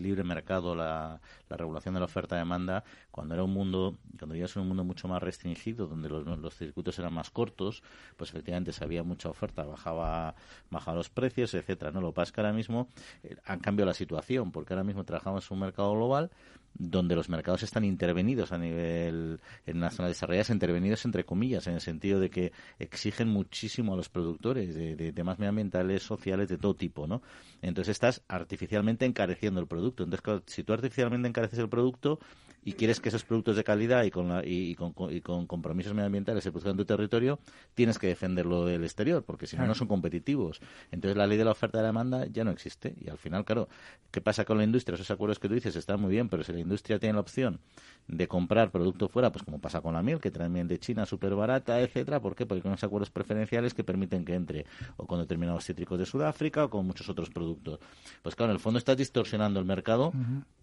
[0.00, 4.68] libre mercado, la, regulación de la oferta-demanda, cuando era un mundo, cuando vivías en un
[4.68, 7.82] mundo mucho más restringido, donde los, circuitos eran más cortos,
[8.16, 10.34] pues efectivamente si había mucha oferta, bajaba,
[10.70, 11.90] bajaba los precios, etcétera.
[11.90, 12.88] No, lo que pasa es que ahora mismo
[13.22, 16.30] eh, han cambiado la situación, porque ahora mismo trabajamos en un mercado global
[16.78, 21.74] donde los mercados están intervenidos a nivel en las zonas desarrolladas, intervenidos entre comillas, en
[21.74, 26.74] el sentido de que exigen muchísimo a los productores de, temas medioambientales, sociales, de todo
[26.74, 27.22] tipo, ¿no?
[27.62, 30.04] Entonces estás artificialmente encareciendo el producto.
[30.04, 32.20] Entonces, si tú artificialmente encareces el producto,
[32.64, 36.72] y quieres que esos productos de calidad y con, y, con, compromisos medioambientales se produzcan
[36.72, 37.38] en tu territorio,
[37.74, 40.60] tienes que defenderlo del exterior, porque si no, no son competitivos.
[40.90, 42.94] Entonces la ley de la oferta y la demanda ya no existe.
[43.00, 43.68] Y al final, claro,
[44.10, 44.94] ¿qué pasa con la industria?
[44.94, 47.60] Esos acuerdos que tú dices están muy bien, pero si la industria tiene la opción
[48.08, 51.34] de comprar producto fuera, pues como pasa con la miel, que traen de China súper
[51.34, 52.46] barata, etcétera, ¿por qué?
[52.46, 54.66] Porque con esos acuerdos preferenciales que permiten que entre
[54.96, 57.78] o con determinados cítricos de Sudáfrica o con muchos otros productos.
[58.22, 60.12] Pues claro, en el fondo estás distorsionando el mercado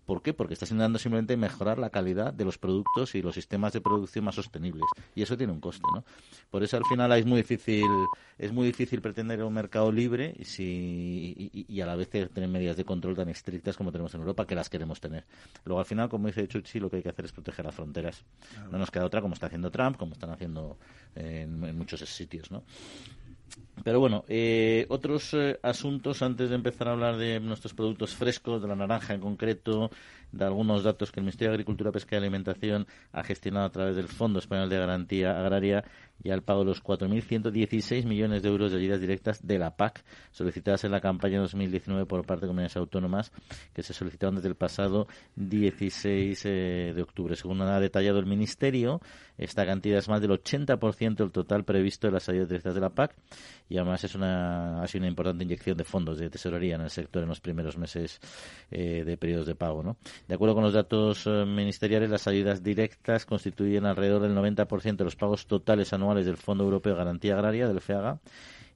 [0.05, 0.33] ¿Por qué?
[0.33, 4.25] Porque estás intentando simplemente mejorar la calidad de los productos y los sistemas de producción
[4.25, 4.85] más sostenibles.
[5.15, 6.03] Y eso tiene un coste, ¿no?
[6.51, 7.87] Por eso al final es muy difícil,
[8.37, 12.85] es muy difícil pretender un mercado libre y, y, a la vez tener medidas de
[12.85, 15.25] control tan estrictas como tenemos en Europa, que las queremos tener.
[15.65, 18.23] Luego al final, como dice Chuchi, lo que hay que hacer es proteger las fronteras.
[18.71, 20.77] No nos queda otra como está haciendo Trump, como están haciendo
[21.15, 22.63] en, en muchos sitios, ¿no?
[23.83, 28.61] Pero bueno, eh, otros eh, asuntos antes de empezar a hablar de nuestros productos frescos,
[28.61, 29.91] de la naranja en concreto,
[30.31, 33.95] de algunos datos que el Ministerio de Agricultura, Pesca y Alimentación ha gestionado a través
[33.95, 35.83] del Fondo Español de Garantía Agraria
[36.23, 40.03] y al pago de los 4.116 millones de euros de ayudas directas de la PAC
[40.31, 43.31] solicitadas en la campaña 2019 por parte de comunidades autónomas
[43.73, 47.35] que se solicitaron desde el pasado 16 eh, de octubre.
[47.35, 49.01] Según ha detallado el Ministerio,
[49.37, 52.89] esta cantidad es más del 80% del total previsto de las ayudas directas de la
[52.89, 53.15] PAC
[53.69, 56.89] y además es una, ha sido una importante inyección de fondos de tesorería en el
[56.89, 58.19] sector en los primeros meses
[58.71, 59.83] eh, de periodos de pago.
[59.83, 59.97] ¿no?
[60.27, 65.03] De acuerdo con los datos eh, ministeriales, las ayudas directas constituyen alrededor del 90% de
[65.03, 68.19] los pagos totales anuales del Fondo Europeo de Garantía Agraria, del FEAGA,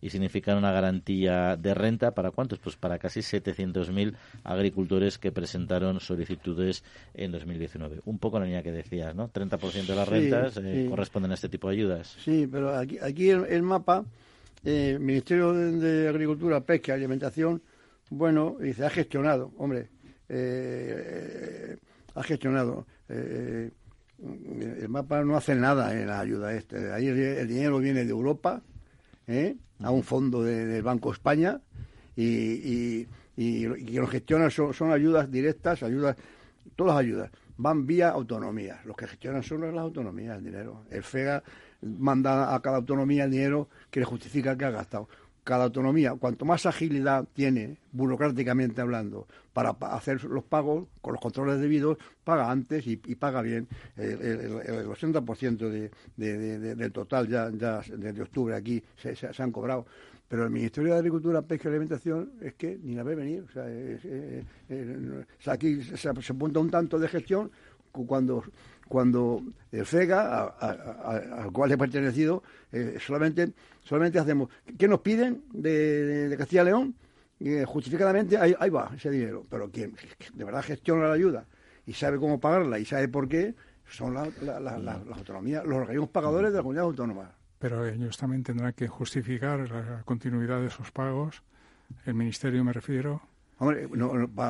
[0.01, 2.59] y significan una garantía de renta para cuántos?
[2.59, 8.01] Pues para casi 700.000 agricultores que presentaron solicitudes en 2019.
[8.05, 9.29] Un poco la línea que decías, ¿no?
[9.31, 12.15] 30% de las rentas eh, corresponden a este tipo de ayudas.
[12.23, 14.05] Sí, pero aquí, aquí el, mapa,
[14.63, 17.61] eh, Ministerio de, Agricultura, Pesca y Alimentación,
[18.09, 19.89] bueno, dice, ha gestionado, hombre,
[20.29, 21.77] eh,
[22.15, 22.85] ha gestionado.
[23.09, 23.71] Eh,
[24.21, 26.91] el mapa no hace nada en la ayuda este.
[26.91, 28.61] Ahí el, dinero viene de Europa,
[29.27, 29.55] ¿eh?
[29.81, 31.61] a un fondo del Banco España,
[32.15, 36.17] y, y, y, lo gestionan son, ayudas directas, ayudas,
[36.75, 38.81] todas las ayudas van vía autonomía.
[38.85, 40.83] Los que gestionan son las autonomías el dinero.
[40.89, 41.43] El FEGA
[41.81, 45.07] manda a cada autonomía el dinero que le justifica que ha gastado
[45.49, 51.59] cada autonomía, cuanto más agilidad tiene, burocráticamente hablando, para hacer los pagos con los controles
[51.59, 53.67] debidos, paga antes y, paga bien.
[53.97, 59.87] El, el, 80% de, del total ya, desde octubre aquí se, han cobrado.
[60.27, 63.43] Pero el Ministerio de Agricultura, Pesca y Alimentación es que ni la ve venir.
[63.49, 67.49] O sea, aquí se apunta un tanto de gestión
[67.91, 68.43] cuando
[68.89, 74.49] cuando el FEGA, al cual he pertenecido, eh, solamente, solamente hacemos.
[74.77, 76.95] ¿Qué nos piden de, Castilla y León?
[77.39, 79.45] Eh, justificadamente, ahí, va ese dinero.
[79.49, 79.95] Pero quien
[80.33, 81.45] de verdad gestiona la ayuda
[81.85, 83.53] y sabe cómo pagarla y sabe por qué,
[83.87, 84.27] son las
[85.17, 87.31] autonomías, los organismos pagadores de la comunidad autónoma.
[87.59, 91.43] Pero ellos también tendrán que justificar la continuidad de esos pagos.
[92.05, 93.21] El Ministerio, me refiero,
[93.59, 93.87] Hombre,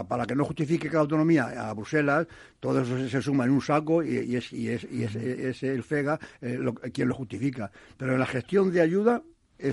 [0.07, 2.27] para, que no justifique cada autonomía a Bruselas,
[2.59, 6.19] todo eso se, suma en un saco y, es, y, es, y es, el FEGA
[6.41, 6.59] eh,
[6.93, 7.71] quien lo justifica.
[7.97, 9.23] Pero en la gestión de ayuda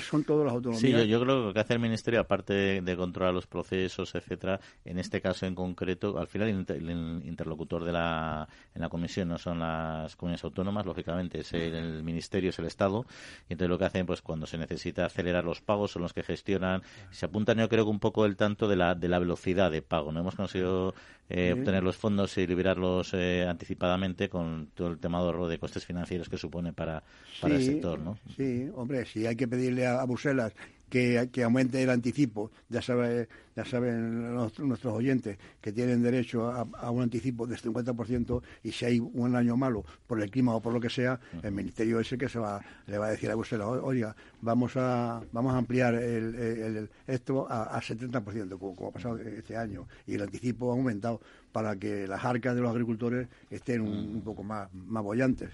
[0.01, 1.03] son todas las autonomías.
[1.03, 4.61] Sí, yo, creo que lo que hace el Ministerio, aparte de, controlar los procesos, etcétera,
[4.85, 6.91] en este caso en concreto, al final el,
[7.25, 12.51] interlocutor de la, en la comisión no son las comunidades autónomas, lógicamente es el, Ministerio,
[12.51, 13.07] es el Estado,
[13.49, 16.23] y entonces lo que hacen, pues cuando se necesita acelerar los pagos, son los que
[16.23, 19.71] gestionan, se apuntan yo creo que un poco el tanto de la, de la velocidad
[19.71, 20.95] de pago, no hemos conseguido
[21.29, 25.59] eh, obtener los fondos y liberarlos eh, anticipadamente con todo el tema de ahorro de
[25.59, 27.03] costes financieros que supone para,
[27.41, 28.19] para el sector, ¿no?
[28.37, 30.55] Sí, hombre, si hay que pedirle a, Bruselas
[30.89, 32.51] que, que, aumente el anticipo.
[32.69, 38.73] Ya, sabe, ya saben nuestros oyentes que tienen derecho a, un anticipo del 50% y
[38.73, 42.01] si hay un año malo por el clima o por lo que sea, el ministerio
[42.01, 45.59] ese que se va, le va a decir a Bruselas, oiga, vamos a, vamos a
[45.59, 50.75] ampliar el, esto a, 70%, como, como, ha pasado este año, y el anticipo ha
[50.75, 51.21] aumentado
[51.53, 55.51] para que las arcas de los agricultores estén un, poco más, más bollantes.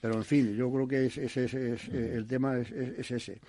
[0.00, 3.40] Pero en fin, yo creo que ese, es, el tema es ese.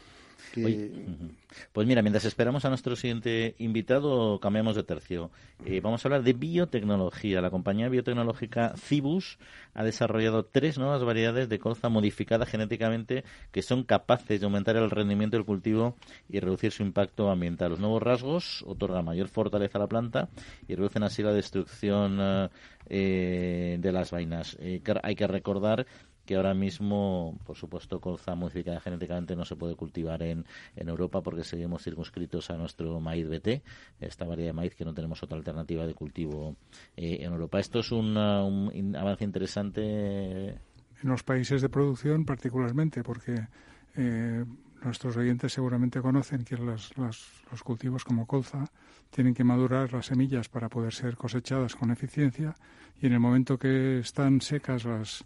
[1.72, 5.32] Pues mira, mientras esperamos a nuestro siguiente invitado, cambiamos de tercio.
[5.66, 7.42] Eh, vamos a hablar de biotecnología.
[7.42, 9.38] La compañía biotecnológica Cibus
[9.74, 14.90] ha desarrollado tres nuevas variedades de colza modificada genéticamente que son capaces de aumentar el
[14.90, 15.96] rendimiento del cultivo
[16.30, 17.72] y reducir su impacto ambiental.
[17.72, 20.30] Los nuevos rasgos otorgan mayor fortaleza a la planta
[20.68, 22.50] y reducen así la destrucción
[22.88, 24.58] eh, de las vainas.
[24.60, 25.88] Eh, hay que recordar
[26.26, 30.46] que ahora mismo, por supuesto, colza modificada genéticamente no se puede cultivar en,
[30.76, 33.62] en Europa porque seguimos circunscritos a nuestro maíz BT,
[34.00, 36.56] esta variedad de maíz que no tenemos otra alternativa de cultivo
[36.98, 37.60] eh, en Europa.
[37.60, 40.50] Esto es un, avance interesante.
[40.50, 43.48] En los países de producción, particularmente, porque
[43.96, 44.46] eh,
[44.84, 46.94] nuestros oyentes seguramente conocen que los
[47.64, 48.66] cultivos como colza
[49.10, 52.56] tienen que madurar las semillas para poder ser cosechadas con eficiencia
[53.02, 55.24] y en el momento que están secas las,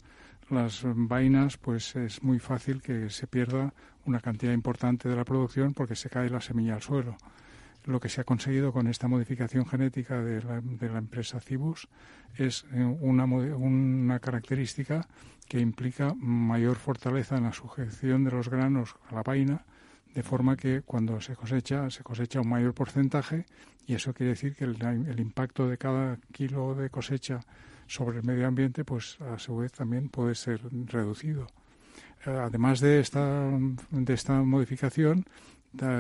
[0.51, 3.73] las vainas, pues es muy fácil que se pierda
[4.05, 7.17] una cantidad importante de la producción porque se cae la semilla al suelo.
[7.85, 11.87] Lo que se ha conseguido con esta modificación genética de la, de la empresa Cibus
[12.35, 15.07] es eh, una, una característica
[15.47, 19.65] que implica mayor fortaleza en la sujeción de los granos a la vaina,
[20.13, 23.45] de forma que cuando se cosecha, se cosecha un mayor porcentaje
[23.89, 27.39] y eso quiere decir que el, impacto de cada kilo de cosecha
[27.89, 31.47] sobre el medio ambiente, pues a su vez también puede ser reducido.
[32.23, 33.49] Además de esta,
[33.91, 35.25] de esta modificación,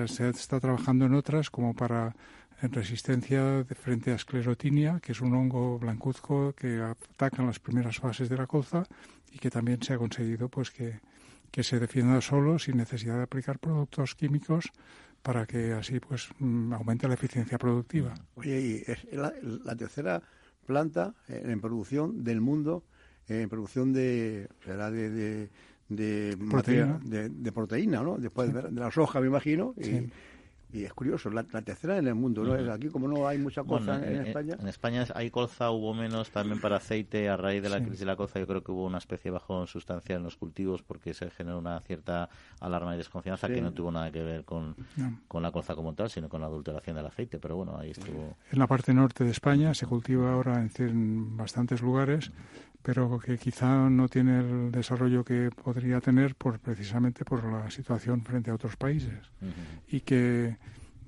[0.05, 2.15] se está trabajando en otras como para
[2.61, 7.97] resistencia de frente a esclerotinia, que es un hongo blancuzco que ataca en las primeras
[7.97, 8.83] fases de la colza
[9.31, 10.99] y que también se ha conseguido pues que,
[11.51, 14.71] que se defienda solo sin necesidad de aplicar productos químicos
[15.21, 18.13] para que así pues mm, aumente la eficiencia productiva.
[18.35, 20.21] Oye, y es la, tercera
[20.69, 22.83] planta en producción del mundo,
[23.27, 25.49] en producción de, de,
[25.89, 26.99] de, proteína.
[27.03, 28.19] de, proteína, ¿no?
[28.19, 29.73] Después de, la soja, me imagino.
[29.77, 30.11] Y,
[30.71, 32.71] y es curioso, la, tercera en el mundo, ¿no?
[32.71, 34.55] Aquí como no hay mucha colza en, España.
[34.59, 38.05] En España hay colza, hubo menos también para aceite a raíz de la crisis de
[38.05, 38.39] la colza.
[38.39, 41.57] Yo creo que hubo una especie de bajón sustancial en los cultivos porque se generó
[41.57, 44.75] una cierta alarma y desconfianza que no tuvo nada que ver con,
[45.27, 47.39] con la colza como tal, sino con la adulteración del aceite.
[47.39, 48.37] Pero bueno, ahí estuvo.
[48.51, 52.31] En la parte norte de España se cultiva ahora en bastantes lugares
[52.81, 58.23] pero que quizá no tiene el desarrollo que podría tener por precisamente por la situación
[58.23, 59.31] frente a otros países.
[59.87, 60.57] Y que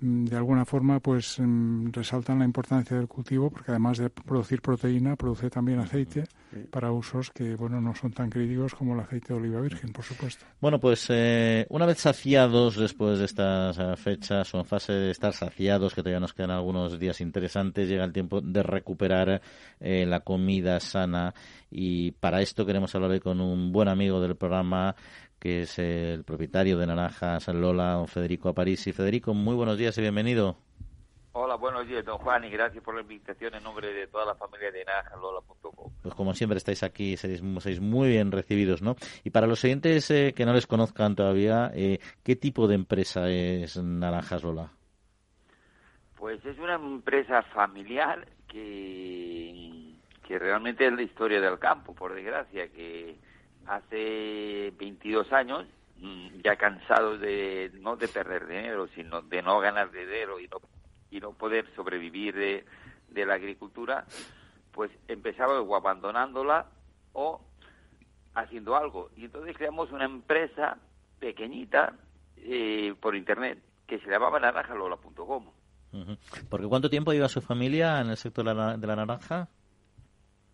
[0.02, 5.16] de alguna forma pues mm, resaltan la importancia del cultivo porque además de producir proteína
[5.16, 6.24] produce también aceite
[6.70, 10.04] para usos que bueno no son tan críticos como el aceite de oliva virgen por
[10.04, 10.46] supuesto.
[10.60, 15.12] Bueno pues eh, una vez saciados después de estas eh, fechas o en fase de
[15.12, 19.42] estar saciados que todavía nos quedan algunos días interesantes llega el tiempo de recuperar
[19.80, 21.34] eh, la comida sana.
[21.70, 24.96] Y para esto queremos hablar hoy con un buen amigo del programa
[25.42, 28.94] que es el propietario de Naranjas Lola, don Federico Aparisi.
[28.94, 30.56] Federico, muy buenos días y bienvenido.
[31.32, 34.36] Hola, buenos días, don Juan, y gracias por la invitación en nombre de toda la
[34.36, 35.92] familia de naranjaslola.com.
[36.04, 38.96] Pues como siempre estáis aquí, seis, muy bien recibidos, ¿no?
[39.24, 43.28] Y para los oyentes eh, que no les conozcan todavía, eh, ¿qué tipo de empresa
[43.28, 44.72] es Naranjas Lola?
[46.18, 49.82] Pues es una empresa familiar que
[50.28, 53.18] que realmente es la historia del campo, por desgracia, que
[53.72, 55.66] hace 22 años,
[55.98, 60.58] mm, ya cansados de no de perder dinero, sino de no ganar dinero y no,
[61.10, 62.66] y no poder sobrevivir de,
[63.10, 64.06] de la agricultura,
[64.74, 66.66] pues empezaba o abandonándola
[67.14, 67.42] o
[68.36, 69.10] haciendo algo.
[69.16, 70.78] Y entonces creamos una empresa
[71.20, 71.94] pequeñita
[72.38, 75.46] eh, por internet que se llamaba naranjalola.com.
[76.50, 79.50] ¿Porque cuánto tiempo iba su familia en el sector de la naranja?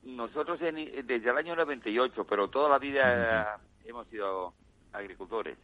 [0.08, 4.54] Nosotros desde el año 98, pero toda la vida hemos sido
[4.94, 5.58] agricultores.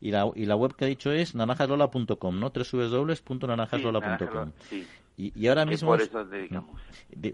[0.00, 2.50] y, la, y la web que ha dicho es naranjaslola.com, ¿no?
[2.50, 4.52] www.naranjaslola.com.
[4.60, 4.86] Sí,
[5.16, 5.90] y, y, ahora mismo...
[5.90, 6.80] Por eso dedicamos.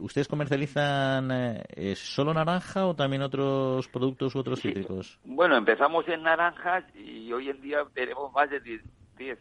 [0.00, 5.18] ¿Ustedes comercializan eh, solo naranja o también otros productos u otros cítricos?
[5.24, 9.38] Bueno, empezamos en naranjas y hoy en día tenemos más de 10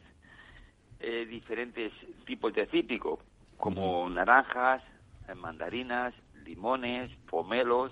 [1.00, 1.94] eh, diferentes
[2.26, 3.20] tipos de cítrico,
[3.58, 4.84] como naranjas,
[5.30, 6.14] eh, mandarinas,
[6.44, 7.92] limones, pomelos,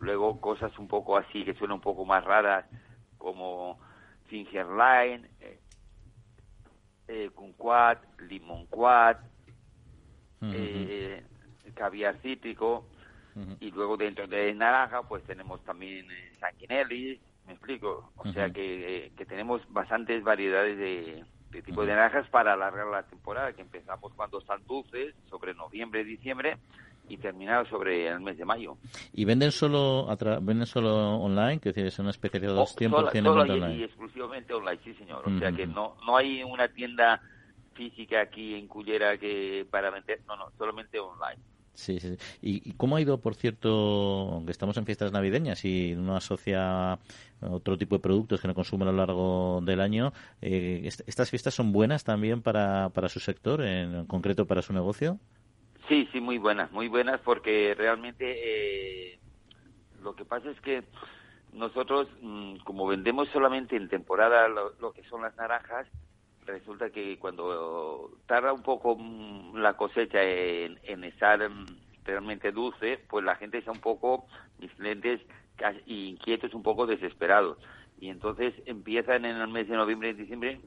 [0.00, 2.66] luego cosas un poco así que suenan un poco más raras
[3.18, 3.78] como
[4.26, 5.60] fingerline, eh,
[7.08, 9.18] eh, kumquat, limonquat,
[10.42, 11.22] eh,
[11.74, 12.86] caviar cítrico
[13.58, 19.12] y luego dentro de naranja pues tenemos también eh, sanguinelli, me explico, o sea que,
[19.16, 24.12] que tenemos bastantes variedades de, de tipo de naranjas para alargar la temporada, que empezamos
[24.14, 26.58] cuando están dulces, sobre noviembre, diciembre,
[27.10, 28.76] y terminar sobre el mes de mayo.
[29.12, 30.06] ¿Y venden solo
[30.40, 31.58] venden solo online?
[31.58, 33.76] Que es una especialidad de 100% solo, online.
[33.76, 35.22] Y exclusivamente online, sí señor.
[35.26, 37.20] O sea que no, no hay una tienda
[37.74, 41.42] física aquí en Cullera que para vender, no, no, solamente online.
[41.74, 42.16] Sí, sí.
[42.42, 43.70] ¿Y, cómo ha ido, por cierto,
[44.32, 46.98] aunque estamos en fiestas navideñas y no asocia
[47.40, 51.54] otro tipo de productos que no consume a lo largo del año, eh, ¿estas fiestas
[51.54, 55.18] son buenas también para, para su sector, en concreto para su negocio?
[55.90, 59.18] Sí, sí, muy buenas, muy buenas porque realmente eh,
[60.00, 60.84] lo que pasa es que
[61.52, 65.88] nosotros, mm, como vendemos solamente en temporada lo, que son las naranjas,
[66.46, 71.66] resulta que cuando tarda un poco mm, la cosecha en, estar mm,
[72.04, 74.26] realmente dulce, pues la gente está un poco,
[74.60, 75.20] mis clientes,
[75.86, 77.58] inquietos, un poco desesperados.
[77.98, 80.60] Y entonces empiezan en el mes de noviembre y diciembre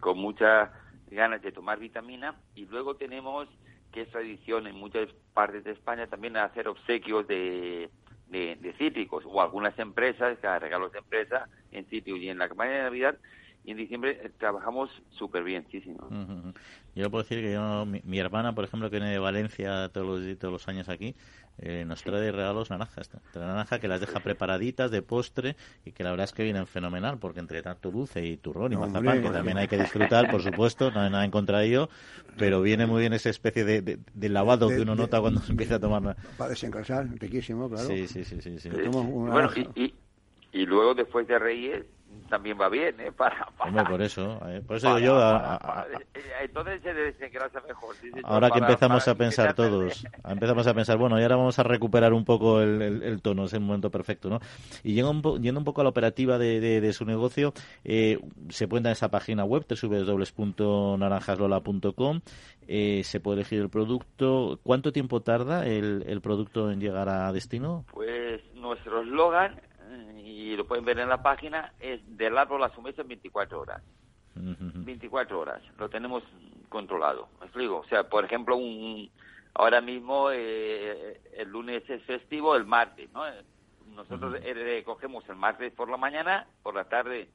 [0.00, 0.70] con muchas
[1.10, 3.50] ganas de tomar vitamina y luego tenemos
[3.92, 7.90] que es tradición en muchas partes de España también hacer obsequios de,
[8.28, 12.82] de, cítricos o algunas empresas, regalos de empresa en sitio y en la campaña de
[12.82, 13.18] Navidad
[13.64, 15.94] y en diciembre eh, trabajamos súper bien, sí, sí.
[16.94, 20.38] Yo puedo decir que yo, mi, hermana, por ejemplo, que viene de Valencia todos los,
[20.38, 21.14] todos los años aquí,
[21.58, 23.08] eh, nos trae regalos naranjas.
[23.08, 26.66] Trae naranja que las deja preparaditas de postre y que la verdad es que vienen
[26.66, 30.42] fenomenal, porque entre tanto dulce y turrón y mazapán, que también hay que disfrutar, por
[30.42, 31.88] supuesto, no hay nada en contra de ello,
[32.38, 35.76] pero viene muy bien esa especie de, de, lavado que uno nota cuando se empieza
[35.76, 36.16] a tomar.
[36.36, 37.86] Para desengrasar, riquísimo, claro.
[37.86, 38.40] Sí, sí, sí.
[38.40, 39.94] sí, Bueno, y,
[40.52, 41.84] y luego después de Reyes
[42.28, 43.12] también va bien, ¿eh?
[43.16, 43.46] Para,
[43.88, 45.20] por eso, eh, por eso digo yo...
[46.40, 47.94] entonces se desengrasa mejor.
[48.24, 52.14] ahora que empezamos a pensar todos, empezamos a pensar, bueno, y ahora vamos a recuperar
[52.14, 54.40] un poco el, tono, es el momento perfecto, ¿no?
[54.82, 57.52] Y yendo un, yendo un poco a la operativa de, de, su negocio,
[57.84, 62.20] eh, se puede en esa página web, www.naranjaslola.com,
[62.66, 64.58] eh, se puede elegir el producto.
[64.62, 67.84] ¿Cuánto tiempo tarda el, el producto en llegar a destino?
[67.92, 69.60] Pues nuestro eslogan
[70.42, 73.60] y lo pueden ver en la página, es del árbol a su mesa en 24
[73.60, 73.82] horas.
[74.34, 76.24] 24 horas, lo tenemos
[76.68, 77.78] controlado, me explico.
[77.78, 79.10] O sea, por ejemplo, un,
[79.54, 83.22] ahora mismo eh, el lunes es festivo, el martes, ¿no?
[83.94, 87.28] Nosotros recogemos el martes por la mañana, por la tarde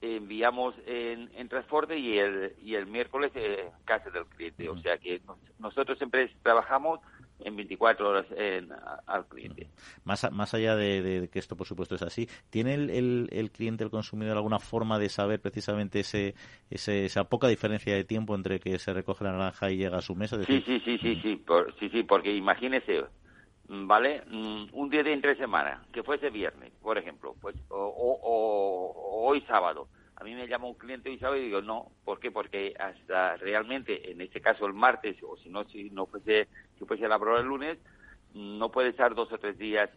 [0.00, 4.68] enviamos en, en transporte y el, y el miércoles en casa del cliente.
[4.68, 5.20] O sea que
[5.58, 7.00] nosotros siempre trabajamos
[7.44, 8.26] en 24 horas
[9.06, 9.68] al cliente.
[10.04, 13.90] Más, más allá de, que esto, por supuesto, es así, ¿tiene el, el, cliente, el
[13.90, 16.34] consumidor, alguna forma de saber precisamente ese,
[16.70, 20.14] esa poca diferencia de tiempo entre que se recoge la naranja y llega a su
[20.14, 20.42] mesa?
[20.44, 21.44] sí, sí, sí, sí, sí,
[21.78, 23.04] sí, sí, porque imagínese,
[23.68, 24.22] ¿vale?
[24.28, 29.88] Mm, un día de entre semana, que fuese viernes, por ejemplo, pues, o hoy sábado
[30.20, 32.30] a mí me llama un cliente y sabe y digo no, ¿por qué?
[32.30, 36.48] Porque hasta realmente, en este caso el martes, o si no, si no fuese,
[36.78, 37.78] si fuese la prueba el lunes,
[38.34, 39.88] no puede estar dos o tres días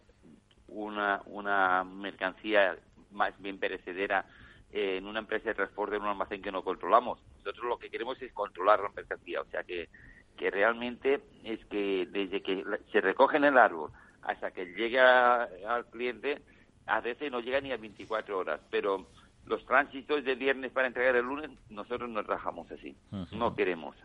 [0.68, 2.76] una, una mercancía
[3.12, 4.24] más bien perecedera
[4.72, 7.20] en una empresa de transporte en un almacén que no controlamos.
[7.38, 9.90] Nosotros lo que queremos es controlar la mercancía, o sea que,
[10.38, 15.84] que realmente es que desde que se recoge en el árbol hasta que llega al
[15.90, 16.40] cliente,
[16.86, 19.06] a veces no llega ni a 24 horas, pero
[19.46, 22.96] los tránsitos de viernes para entregar el lunes, nosotros no trabajamos así.
[23.32, 23.96] No queremos.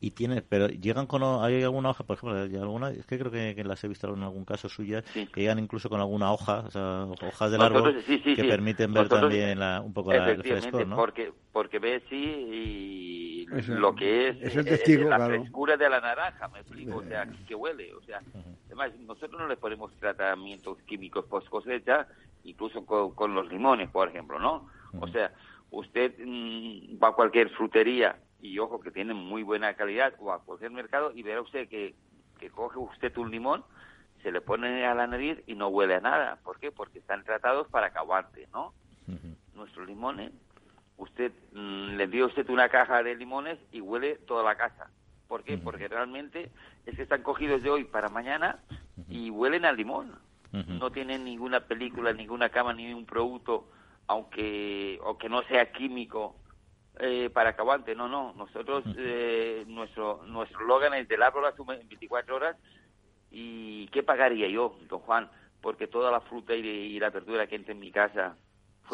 [0.00, 3.62] Y tiene, pero llegan con, hay alguna hoja, por ejemplo, alguna, es que creo que,
[3.64, 7.04] las he visto en algún caso suya, que llegan incluso con alguna hoja, o sea,
[7.04, 10.96] hojas del árbol que permiten ver también un poco el frescor, ¿no?
[10.96, 16.00] Porque, porque ve sí y lo que es, es el testigo, la frescura de la
[16.00, 18.22] naranja, me explico, o sea, que huele, o sea,
[18.66, 22.06] además nosotros no le ponemos tratamientos químicos post cosecha,
[22.44, 24.68] incluso con, los limones, por ejemplo, ¿no?
[25.00, 25.32] O sea,
[25.70, 30.42] usted mm, va a cualquier frutería y ojo que tiene muy buena calidad o a
[30.42, 31.94] cualquier mercado y verá usted que,
[32.38, 33.64] que coge usted un limón,
[34.22, 36.38] se le pone a la nariz y no huele a nada.
[36.42, 36.72] ¿Por qué?
[36.72, 38.74] Porque están tratados para aguante, ¿no?
[39.54, 40.32] Nuestros limones,
[40.96, 44.90] usted mm, le envía usted una caja de limones y huele toda la casa.
[45.28, 45.58] ¿Por qué?
[45.58, 46.50] Porque realmente
[46.86, 48.58] es que están cogidos de hoy para mañana
[49.08, 50.18] y huelen al limón
[50.52, 53.70] no tienen ninguna película, ninguna cama, ni un producto,
[54.06, 56.36] aunque, aunque no sea químico,
[56.98, 57.94] eh, para que aguante.
[57.94, 62.56] No, no, nosotros, eh, nuestro nuestro slogan es del árbol asume en 24 horas.
[63.30, 65.30] ¿Y qué pagaría yo, don Juan?
[65.60, 68.36] Porque toda la fruta y, la verdura que entra en mi casa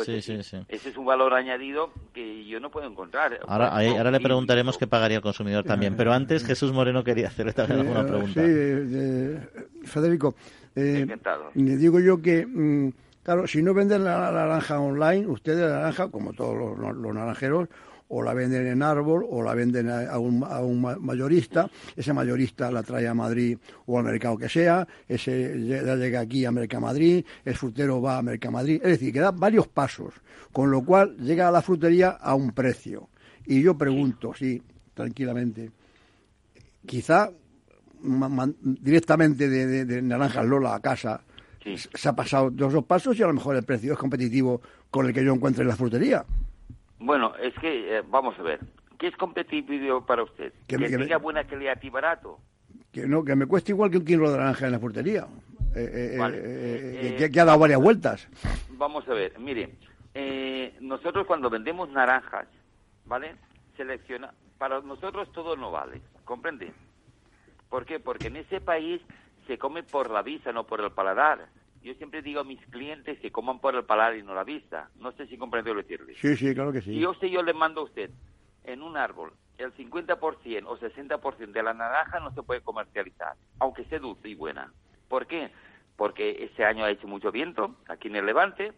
[0.04, 0.58] Sí, sí, sí.
[0.68, 3.40] Ese es un valor añadido que yo no puedo encontrar.
[3.46, 5.96] Ahora, ahora le preguntaremos qué pagaría el consumidor también.
[5.96, 8.42] Pero antes, Jesús Moreno quería hacerle también alguna pregunta.
[8.44, 10.34] Sí, Federico,
[10.76, 11.06] eh,
[11.54, 16.08] le digo yo que, mm, claro, si no venden la, naranja online, ustedes la naranja,
[16.08, 17.68] como todos los, naranjeros,
[18.08, 22.70] o la venden en árbol o la venden a un, a un, mayorista, ese mayorista
[22.70, 27.54] la trae a Madrid o al mercado que sea, ese llega aquí a Mercamadrid, el
[27.54, 30.14] frutero va a Mercamadrid, es decir, que da varios pasos,
[30.52, 33.08] con lo cual llega a la frutería a un precio.
[33.46, 34.62] Y yo pregunto, sí,
[34.94, 35.70] tranquilamente,
[36.84, 37.30] quizá
[38.02, 41.20] directamente de, de, Naranjas Lola a casa,
[41.62, 45.06] se ha pasado dos dos pasos y a lo mejor el precio es competitivo con
[45.06, 46.24] el que yo encuentre en la frutería.
[46.98, 48.60] Bueno, es que, eh, vamos a ver,
[48.98, 50.52] ¿qué es competitivo para usted?
[50.66, 52.38] Que, tenga buena calidad y barato.
[52.92, 55.26] Que no, que me cueste igual que un kilo de naranja en la frutería.
[55.74, 58.26] eh, eh, Eh, que, que ha dado varias vueltas.
[58.70, 59.74] Vamos a ver, mire,
[60.14, 62.46] eh, nosotros cuando vendemos naranjas,
[63.04, 63.34] ¿vale?
[63.76, 66.72] Selecciona, para nosotros todo no vale, ¿comprende?
[67.68, 68.00] ¿Por qué?
[68.00, 69.00] Porque en ese país
[69.46, 71.48] se come por la vista, no por el paladar.
[71.82, 74.90] Yo siempre digo a mis clientes que coman por el paladar y no la vista.
[74.96, 76.14] No sé si comprende lo que decirle.
[76.20, 76.98] Sí, sí, claro que sí.
[76.98, 78.10] yo sé, yo le mando a usted
[78.64, 83.84] en un árbol el 50% o 60% de la naranja no se puede comercializar, aunque
[83.84, 84.72] sea dulce y buena.
[85.08, 85.50] ¿Por qué?
[85.96, 88.72] Porque este año ha hecho mucho viento aquí en el Levante,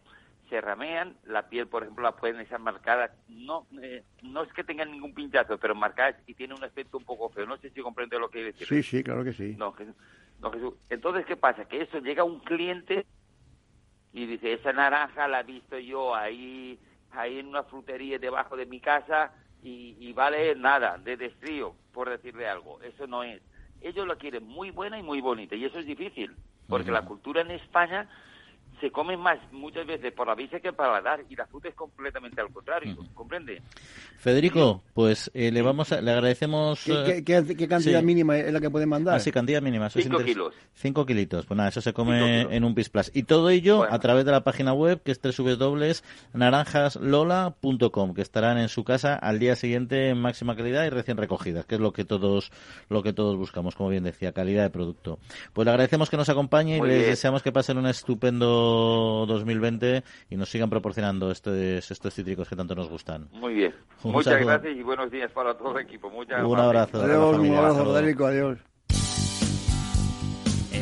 [0.49, 4.63] se ramean, la piel, por ejemplo, la pueden estar marcada, no eh, no es que
[4.63, 7.45] tengan ningún pinchazo, pero marcadas y tiene un aspecto un poco feo.
[7.45, 8.67] No sé si comprende lo que quiere decir.
[8.67, 9.55] Sí, sí, claro que sí.
[9.57, 9.95] No, Jesús.
[10.41, 10.73] No, Jesús.
[10.89, 11.65] Entonces, ¿qué pasa?
[11.65, 13.05] Que eso llega un cliente
[14.11, 16.79] y dice, esa naranja la he visto yo ahí,
[17.11, 19.31] ahí en una frutería debajo de mi casa
[19.61, 22.81] y, y vale nada, de destrío, por decirle algo.
[22.81, 23.41] Eso no es.
[23.81, 26.35] Ellos la quieren muy buena y muy bonita y eso es difícil,
[26.67, 28.09] porque la cultura en España
[28.79, 31.75] se come más muchas veces por la vista que para dar y la fruta es
[31.75, 33.61] completamente al contrario, ¿comprende?
[34.17, 36.83] Federico, pues eh, le vamos a, le agradecemos.
[36.83, 38.05] ¿Qué, eh, qué- qué- qué cantidad sí.
[38.05, 39.15] mínima es la que pueden mandar?
[39.15, 39.87] Ah, sí, cantidad mínima.
[39.87, 40.53] eso Cinco kilos.
[40.73, 41.45] Cinco kilitos.
[41.45, 43.11] Pues nada, eso se come en un PIS Plus.
[43.13, 43.93] Y todo ello Bueno.
[43.95, 49.39] a través de la página web que es www.naranjaslola.com, que estarán en su casa al
[49.39, 52.51] día siguiente en máxima calidad y recién recogidas, que es lo que todos
[52.89, 55.19] lo que todos buscamos, como bien decía, calidad de producto.
[55.53, 57.09] Pues le agradecemos que nos acompañe y Muy les bien.
[57.11, 58.68] deseamos que pasen un estupendo
[59.27, 63.27] 2020 y nos sigan proporcionando estos, estos cítricos que tanto nos gustan.
[63.31, 63.73] Muy bien.
[64.03, 64.47] Un Muchas saludo.
[64.47, 66.09] gracias y buenos días para todo el equipo.
[66.09, 66.65] Muchas Un gracias.
[66.65, 67.01] abrazo.
[67.03, 67.93] Adiós, un abrazo.
[67.93, 68.59] Federico, adiós.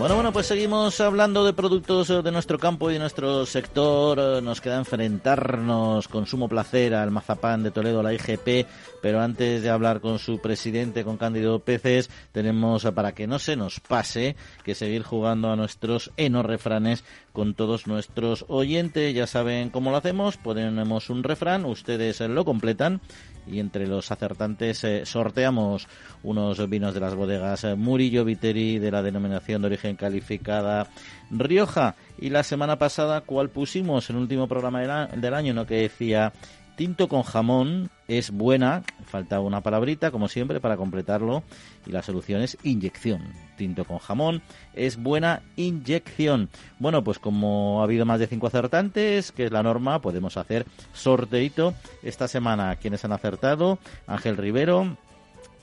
[0.00, 4.18] Bueno, bueno, pues seguimos hablando de productos eh, de nuestro campo y de nuestro sector.
[4.18, 8.66] Eh, Nos queda enfrentarnos con sumo placer al mazapán de Toledo, la IGP,
[9.02, 13.38] pero antes de hablar con su presidente, con Cándido Peces, tenemos, eh, para que no
[13.38, 19.14] se nos pase, que seguir jugando a nuestros enos refranes con todos nuestros oyentes.
[19.14, 23.02] Ya saben cómo lo hacemos, ponemos un refrán, ustedes lo completan
[23.46, 25.88] y entre los acertantes eh, sorteamos
[26.22, 30.88] unos vinos de las bodegas eh, Murillo Viteri de la denominación de origen calificada
[31.30, 31.94] Rioja.
[32.18, 36.32] Y la semana pasada cuál pusimos el último programa del, del año no que decía
[36.80, 41.42] tinto con jamón es buena falta una palabrita como siempre para completarlo
[41.84, 43.20] y la solución es inyección.
[43.58, 44.40] Tinto con jamón
[44.72, 46.48] es buena inyección.
[46.78, 50.64] Bueno pues como ha habido más de cinco acertantes que es la norma podemos hacer
[50.94, 52.74] sorteito esta semana.
[52.76, 54.96] Quienes han acertado Ángel Rivero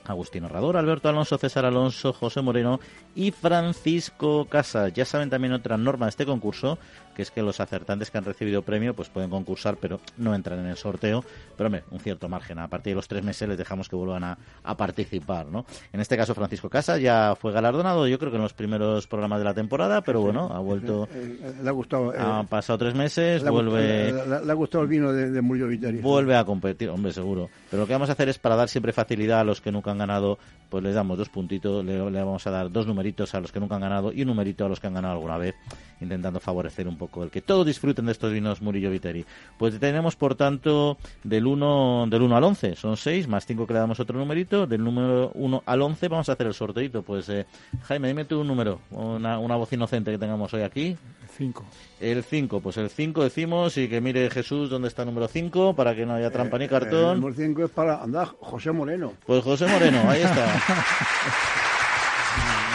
[0.08, 2.80] Agustín Herrador, Alberto Alonso, César Alonso, José Moreno
[3.14, 4.92] y Francisco Casas.
[4.92, 6.78] Ya saben también otra norma de este concurso,
[7.18, 10.60] que es que los acertantes que han recibido premio pues pueden concursar, pero no entran
[10.60, 11.24] en el sorteo.
[11.56, 12.60] Pero hombre, un cierto margen.
[12.60, 15.66] A partir de los tres meses les dejamos que vuelvan a, a participar, ¿no?
[15.92, 19.40] En este caso Francisco Casas ya fue galardonado, yo creo que en los primeros programas
[19.40, 21.08] de la temporada, pero bueno, ha vuelto...
[21.12, 22.14] Eh, eh, le ha gustado.
[22.14, 24.12] eh, Han pasado tres meses, le, ha gustado- vuelve...
[24.44, 25.98] le- ha gustado el vino de, de Murillo Viteri.
[25.98, 27.48] Vuelve a competir, hombre, seguro.
[27.68, 29.90] Pero lo que vamos a hacer es para dar siempre facilidad a los que nunca
[29.90, 30.38] han ganado,
[30.70, 33.58] pues les damos dos puntitos, le, le vamos a dar dos numeritos a los que
[33.58, 35.56] nunca han ganado y un numerito a los que han ganado alguna vez,
[36.00, 39.24] intentando favorecer un poco el que todos disfruten de estos vinos Murillo Viteri.
[39.58, 43.72] Pues tenemos, por tanto, del 1 del 1 al 11, son 6, más 5 que
[43.74, 47.02] le damos otro numerito, del número 1 al 11 vamos a hacer el sorteito.
[47.02, 47.46] Pues eh,
[47.84, 50.96] Jaime, dime tú un número, una, una voz inocente que tengamos hoy aquí.
[51.36, 51.64] Cinco.
[52.00, 55.74] El 5, pues el 5 decimos y que mire Jesús dónde está el número 5
[55.74, 57.20] para que no haya trampa ni El cartón.
[57.20, 59.12] número 5 es para andar José Moreno.
[59.24, 60.46] Pues José Moreno, ahí está.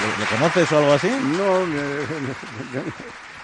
[0.01, 1.07] ¿Le, le conoces o algo así?
[1.09, 2.05] No, eh,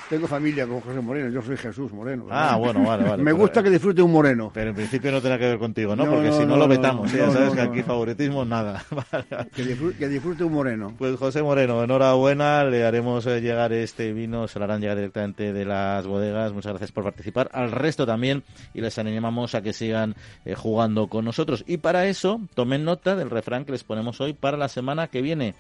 [0.10, 2.26] tengo familia con José Moreno, yo soy Jesús Moreno.
[2.32, 3.24] Ah, bueno, vale, vale.
[3.30, 4.50] Me gusta que disfrute un moreno.
[4.52, 6.06] Pero en principio no tendrá que ver contigo, ¿no?
[6.06, 8.84] No, Porque no, si no, no, lo vetamos, ya sabes que aquí favoritismo nada.
[9.12, 9.50] Vale.
[9.54, 10.94] Que disfrute, que disfrute un moreno.
[10.98, 15.54] Pues José Moreno, enhorabuena, le haremos eh, llegar este vino, se lo harán llegar directamente
[15.54, 16.54] de las bodegas.
[16.54, 17.52] Muchas gracias por participar.
[17.54, 18.44] Al resto también,
[18.74, 21.64] y les animamos a que sigan eh, jugando con nosotros.
[21.68, 25.22] Y para eso, tomen nota del refrán que les ponemos hoy para la semana que
[25.22, 25.54] viene,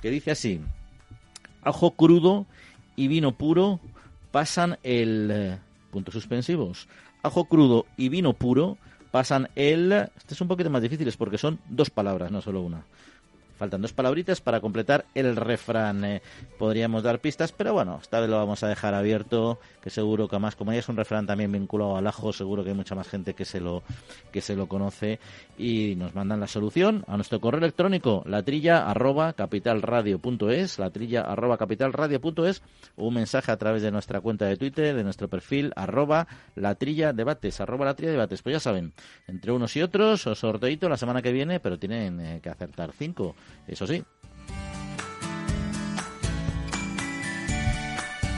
[0.00, 0.60] que dice así:
[1.64, 2.46] ajo crudo
[2.94, 3.80] y vino puro
[4.36, 5.30] pasan el.
[5.32, 5.58] eh,
[5.90, 6.88] puntos suspensivos.
[7.22, 8.76] Ajo crudo y vino puro
[9.10, 9.92] pasan el...
[9.92, 12.84] Este es un poquito más difícil, es porque son dos palabras, no solo una.
[13.56, 16.04] Faltan dos palabritas para completar el refrán.
[16.04, 16.22] Eh,
[16.58, 20.36] podríamos dar pistas, pero bueno, esta vez lo vamos a dejar abierto, que seguro que
[20.36, 23.08] además, como ya es un refrán también vinculado al ajo, seguro que hay mucha más
[23.08, 23.82] gente que se lo,
[24.30, 25.20] que se lo conoce
[25.56, 32.62] y nos mandan la solución a nuestro correo electrónico, latrilla arroba capitalradio.es, latrilla arroba capitalradio.es,
[32.96, 37.60] un mensaje a través de nuestra cuenta de Twitter, de nuestro perfil, arroba latrilla debates,
[37.60, 38.42] arroba latrilla debates.
[38.42, 38.92] Pues ya saben,
[39.26, 42.92] entre unos y otros, os sorteito la semana que viene, pero tienen eh, que acertar
[42.92, 43.34] cinco
[43.66, 44.02] eso sí.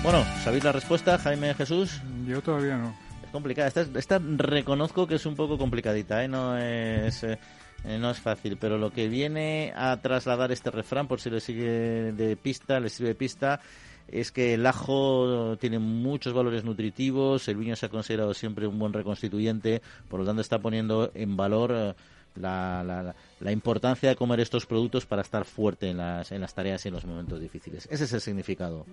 [0.03, 2.01] Bueno, ¿sabéis la respuesta, Jaime Jesús?
[2.27, 2.95] Yo todavía no.
[3.23, 3.69] Es complicada.
[3.69, 6.29] Esta, reconozco que es un poco complicadita, ¿eh?
[6.29, 7.25] No es...
[7.25, 7.39] Eh,
[7.85, 12.13] no es fácil, pero lo que viene a trasladar este refrán, por si le sigue
[12.13, 13.61] de pista, le sirve de pista,
[14.09, 18.79] es que el ajo tiene muchos valores nutritivos, el viño se ha considerado siempre un
[18.79, 21.95] buen reconstituyente, por lo tanto está poniendo en valor eh,
[22.37, 26.85] la, la, importancia de comer estos productos para estar fuerte en las, en las tareas
[26.85, 27.89] y en los momentos difíciles.
[27.91, 28.87] Ese es el significado.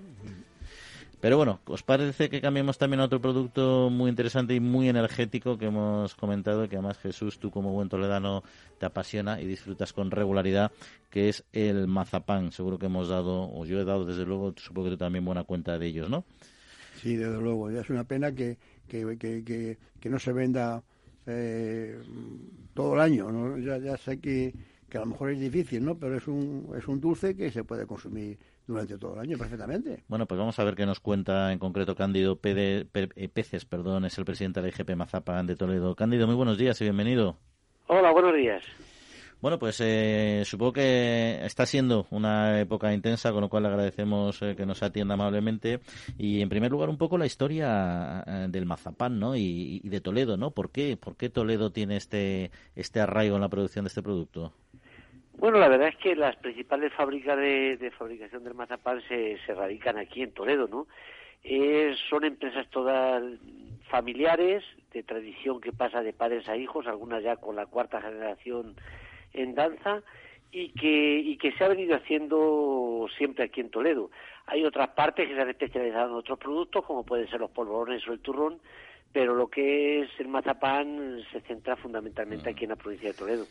[1.22, 5.58] Pero bueno, ¿os parece que cambiemos también a otro producto muy interesante y muy energético
[5.58, 8.44] que hemos comentado, que además Jesús, tú como buen toledano,
[8.80, 10.72] te apasiona y disfrutas con regularidad,
[11.10, 12.52] que es el mazapán?
[12.52, 15.44] Seguro que hemos dado, o yo he dado desde luego, supongo que tú también buena
[15.44, 16.26] cuenta de ellos, ¿no?
[17.02, 17.70] Sí, desde luego.
[17.70, 18.58] Es una pena que,
[18.88, 20.84] que, que, que no se venda
[21.26, 22.00] eh,
[22.76, 23.32] todo el año.
[23.32, 23.58] ¿no?
[23.58, 24.54] Ya, ya sé que,
[24.88, 25.98] que, a lo mejor es difícil, ¿no?
[25.98, 30.04] pero es un, es un dulce que se puede consumir durante todo el año perfectamente.
[30.08, 34.06] Bueno, pues vamos a ver qué nos cuenta en concreto Cándido Pede, eh, Peces, perdón,
[34.06, 35.96] es el presidente de la IGP Mazapán de Toledo.
[35.96, 37.38] Cándido, muy buenos días y bienvenido.
[37.88, 38.64] Hola, buenos días.
[39.46, 44.42] Bueno, pues eh, supongo que está siendo una época intensa, con lo cual le agradecemos
[44.42, 45.82] eh, que nos atienda amablemente.
[46.18, 49.36] Y en primer lugar, un poco la historia eh, del mazapán, ¿no?
[49.36, 50.50] Y, de Toledo, ¿no?
[50.50, 50.98] ¿Por qué?
[50.98, 54.52] ¿Por qué Toledo tiene este, este arraigo en la producción de este producto?
[55.38, 60.00] Bueno, la verdad es que las principales fábricas de, fabricación del mazapán se, se, radican
[60.00, 60.88] aquí en Toledo, ¿no?
[62.10, 63.22] son empresas todas
[63.92, 68.76] familiares, de tradición que pasa de padres a hijos, algunas ya con la cuarta generación
[69.36, 70.02] en danza
[70.52, 74.10] y que, y que se ha venido haciendo siempre aquí en Toledo.
[74.48, 78.08] Hay otras partes que se han especializado en otros productos, como pueden ser los polvorones
[78.08, 78.60] o el turrón,
[79.12, 83.46] pero lo que es el mazapán se centra fundamentalmente aquí en la provincia de Toledo.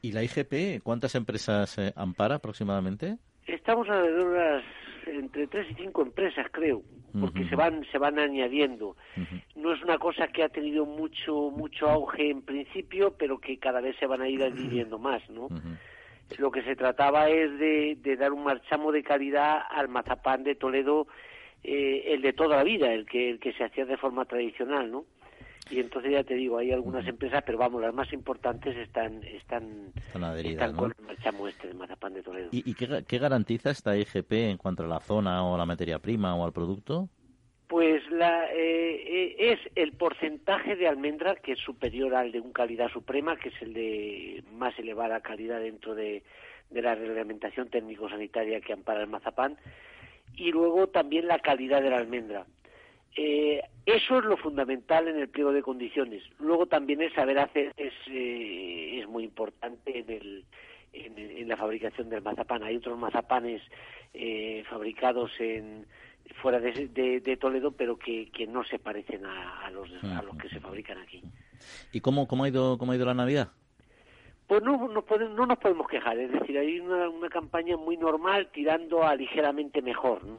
[0.00, 3.18] ¿Y la IGP cuántas empresas eh, ampara aproximadamente?
[3.48, 4.64] Estamos alrededor de las
[5.06, 6.82] entre tres y cinco empresas, creo,
[7.18, 8.94] porque se van se van añadiendo.
[9.56, 13.80] No es una cosa que ha tenido mucho mucho auge en principio, pero que cada
[13.80, 15.48] vez se van a ir adquiriendo más, ¿no?
[16.36, 20.54] Lo que se trataba es de, de, dar un marchamo de calidad al mazapán de
[20.54, 21.06] Toledo,
[21.64, 24.90] eh, el de toda la vida, el que el que se hacía de forma tradicional,
[24.90, 25.06] ¿no?
[25.70, 29.92] Y entonces ya te digo hay algunas empresas pero vamos las más importantes están están
[29.96, 32.48] están, adheridas, con el marchamo este de mazapán de Toledo.
[32.52, 36.34] Y, qué, garantiza esta IGP en cuanto a la zona o a la materia prima
[36.34, 37.08] o al producto
[37.68, 42.52] pues la, eh, eh, es el porcentaje de almendra que es superior al de un
[42.52, 46.22] calidad suprema, que es el de más elevada calidad dentro de,
[46.70, 49.58] de la reglamentación técnico-sanitaria que ampara el mazapán,
[50.34, 52.46] y luego también la calidad de la almendra.
[53.16, 56.22] Eh, eso es lo fundamental en el pliego de condiciones.
[56.38, 60.44] Luego también el saber hacer es, eh, es muy importante en, el,
[60.92, 62.62] en, la fabricación del mazapán.
[62.62, 63.62] Hay otros mazapanes
[64.14, 65.86] eh, fabricados en
[66.42, 70.60] fuera de, Toledo, pero que, que, no se parecen a, los, a los que se
[70.60, 71.22] fabrican aquí.
[71.92, 73.48] ¿Y cómo, cómo, ha, ido, cómo ha ido la Navidad?
[74.46, 78.48] Pues no, no, no nos podemos quejar, es decir, hay una, una campaña muy normal
[78.52, 80.24] tirando a ligeramente mejor.
[80.24, 80.38] ¿no?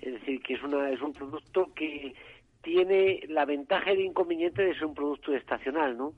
[0.00, 2.14] Es decir, que es, una, es un producto que
[2.62, 6.14] tiene la ventaja y el inconveniente de ser un producto estacional, ¿no?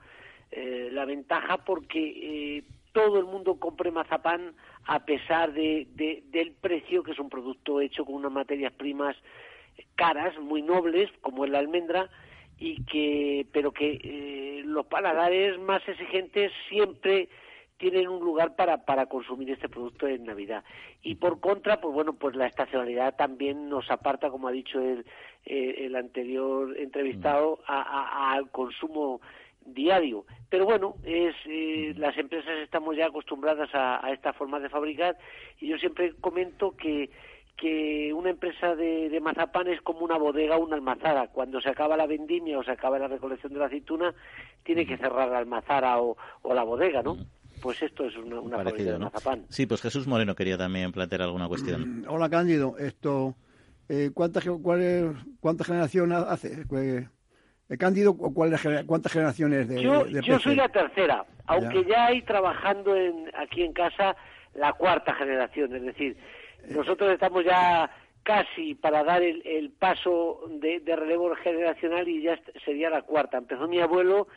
[0.50, 4.54] Eh, la ventaja porque eh, todo el mundo compre mazapán
[4.86, 5.86] a pesar de,
[6.30, 9.16] del precio, que es un producto hecho con unas materias primas
[9.94, 12.10] caras, muy nobles, como es la almendra,
[12.58, 17.28] y que, pero que eh, los paladares más exigentes siempre
[17.80, 20.62] tienen un lugar para, para consumir este producto en Navidad.
[21.02, 25.06] Y por contra, pues bueno, pues la estacionalidad también nos aparta, como ha dicho el,
[25.46, 29.22] eh, el anterior entrevistado, al consumo
[29.64, 30.26] diario.
[30.50, 35.16] Pero bueno, es, eh, las empresas estamos ya acostumbradas a, esta forma de fabricar
[35.58, 37.10] y yo siempre comento que
[37.56, 41.28] que una empresa de, de, mazapán es como una bodega o una almazara.
[41.28, 44.14] Cuando se acaba la vendimia o se acaba la recolección de la aceituna,
[44.62, 47.18] tiene que cerrar la almazara o, o la bodega, ¿no?
[47.60, 49.44] Pues esto es una, una de mazapán.
[49.48, 52.02] Sí, pues Jesús Moreno quería también plantear alguna cuestión.
[52.02, 52.76] Mm, hola, Cándido.
[52.78, 53.34] Esto,
[53.88, 56.64] eh, ¿cuánta, cuál ¿Cuánta generación hace?
[57.78, 63.30] Cándido, ¿cuántas generaciones de, yo, de yo soy la tercera, aunque ya, hay trabajando en,
[63.36, 64.16] aquí en casa
[64.54, 66.16] la cuarta generación, es decir,
[66.68, 67.88] nosotros estamos ya
[68.22, 73.38] casi para dar el, paso de, relevo generacional y ya sería la cuarta.
[73.38, 74.28] Empezó mi abuelo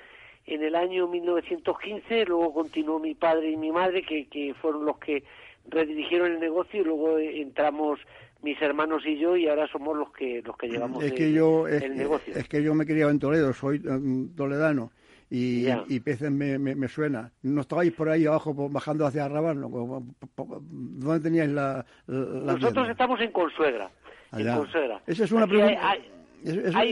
[0.46, 4.98] en el año 1915, luego continuó mi padre y mi madre, que, que fueron los
[4.98, 5.24] que
[5.70, 8.00] redirigieron el negocio y luego entramos
[8.41, 11.34] mis hermanos y yo y ahora somos los que los que llevamos es que el,
[11.34, 12.36] yo, negocio.
[12.36, 14.91] Es que yo me criaba en Toledo, soy um, toledano
[15.30, 17.32] y, y peces me, me, suena.
[17.41, 19.60] ¿No estabais por ahí abajo bajando hacia Arrabal?
[19.60, 23.89] ¿Dónde teníais la, Nosotros estamos en Consuegra.
[24.32, 25.02] En Consuegra.
[25.08, 25.89] Esa es una pregunta.
[25.89, 26.04] Hay,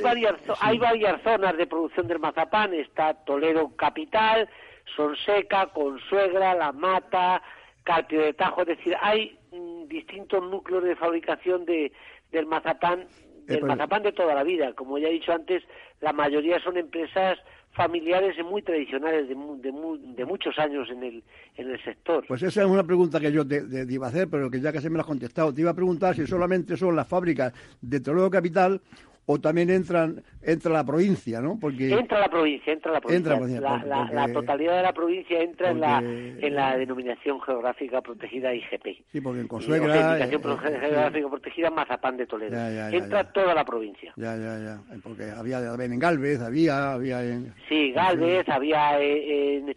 [0.02, 2.74] varias, hay varias zonas de producción del mazapán.
[2.74, 4.50] Está Toledo Capital,
[4.96, 7.42] Sonseca, Consuegra, La Mata,
[7.84, 8.62] Carpio de Tajo.
[8.62, 11.92] Es decir, hay mm, distintos núcleos de fabricación de,
[12.32, 13.06] del mazapán,
[13.48, 14.74] del eh, mazapán de toda la vida.
[14.74, 15.64] Como ya he dicho antes,
[16.00, 17.38] la mayoría son empresas
[17.74, 21.24] familiares y muy tradicionales de, de, muchos años en el,
[21.56, 22.26] en el sector.
[22.28, 24.82] Pues esa es una pregunta que yo te, iba a hacer, pero que ya que
[24.82, 28.00] se me la has contestado, te iba a preguntar si solamente son las fábricas de
[28.02, 28.82] Toledo Capital
[29.26, 31.60] o también entran entra la provincia, ¿no?
[31.60, 33.62] Porque entra la provincia, entra la provincia.
[33.62, 39.06] la, totalidad de la provincia entra en la en la denominación geográfica protegida IGP.
[39.12, 42.58] Sí, porque en Consuegra Denominación eh, geográfica protegida Mazapán de Toledo.
[42.92, 44.12] entra toda la provincia.
[44.16, 44.82] Ya, ya, ya.
[45.04, 49.76] Porque había en Galvez, había había en Sí, Galvez, había en,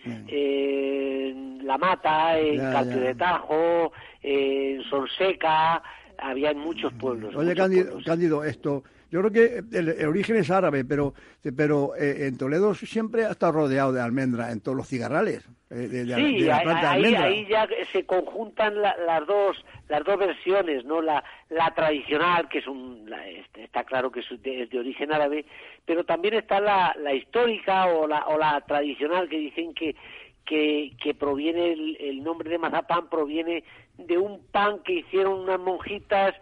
[1.66, 3.92] La Mata, en Carpio de Tajo,
[4.22, 5.82] en Sonseca,
[6.18, 7.34] había en muchos pueblos.
[7.36, 11.14] Oye, Cándido, esto yo creo que el, origen es árabe, pero,
[11.56, 15.48] pero eh, en Toledo siempre ha estado rodeado de almendra en todos los cigarrales.
[15.70, 21.74] Eh, de, sí, ahí, ya se conjuntan las dos las dos versiones, no la, la
[21.74, 25.44] tradicional que es un este, está claro que es de, origen árabe,
[25.84, 29.96] pero también está la, la histórica o la o la tradicional que dicen que
[30.44, 33.64] que, que proviene el, el nombre de mazapán proviene
[33.96, 36.34] de un pan que hicieron unas monjitas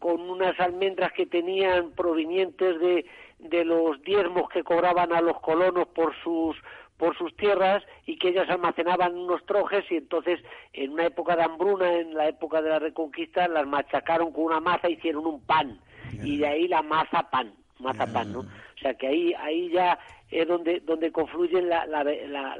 [0.00, 3.06] con unas almendras que tenían provenientes de,
[3.38, 6.56] de los diezmos que cobraban a los colonos por sus
[6.96, 10.38] por sus tierras y que ellas almacenaban unos trojes y entonces
[10.74, 14.60] en una época de hambruna, en la época de la reconquista, las machacaron con una
[14.60, 15.80] maza, hicieron un pan
[16.22, 18.40] y de ahí la maza pan, maza pan, ¿no?
[18.40, 19.98] O sea que ahí ahí ya
[20.30, 22.56] es donde donde confluyen la, la, la,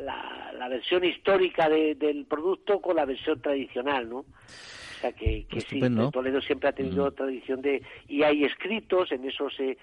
[0.53, 4.25] la, versión histórica del producto con la versión tradicional, ¿no?
[5.01, 5.81] O sea que, que sí,
[6.13, 7.83] Toledo siempre ha tenido tradición de...
[8.07, 9.79] Y hay escritos, en eso se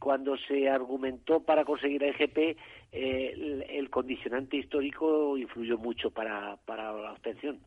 [0.00, 2.58] cuando se argumentó para conseguir el EGP,
[2.96, 7.58] eh, el, condicionante histórico influyó mucho para, para la obtención.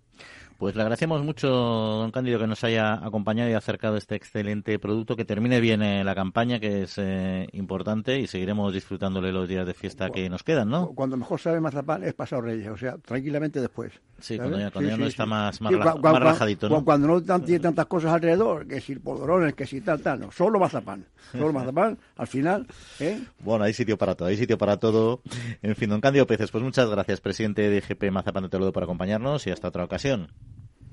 [0.58, 5.16] Pues le agradecemos mucho, don Cándido, que nos haya acompañado y acercado este excelente producto,
[5.16, 9.66] que termine bien eh, la campaña, que es eh, importante, y seguiremos disfrutándole los días
[9.66, 10.90] de fiesta que nos quedan, ¿no?
[10.90, 13.94] Cuando mejor sabe mazapán es pasado Reyes, o sea, tranquilamente después.
[14.20, 16.84] Sí, cuando ya, no está más, más, relajadito, ¿no?
[16.84, 20.60] Cuando no tiene tantas cosas alrededor, que si polvorones, que si tal, tal, no, solo
[20.60, 21.06] mazapán.
[21.32, 22.68] Solo mazapán, al final,
[23.00, 23.22] ¿eh?
[23.40, 25.19] Bueno, hay sitio para todo, hay sitio para todo.
[25.62, 28.84] En fin, don Cándido Peces, pues muchas gracias, presidente de GP Mazapán de Toledo, por
[28.84, 30.32] acompañarnos y hasta otra ocasión.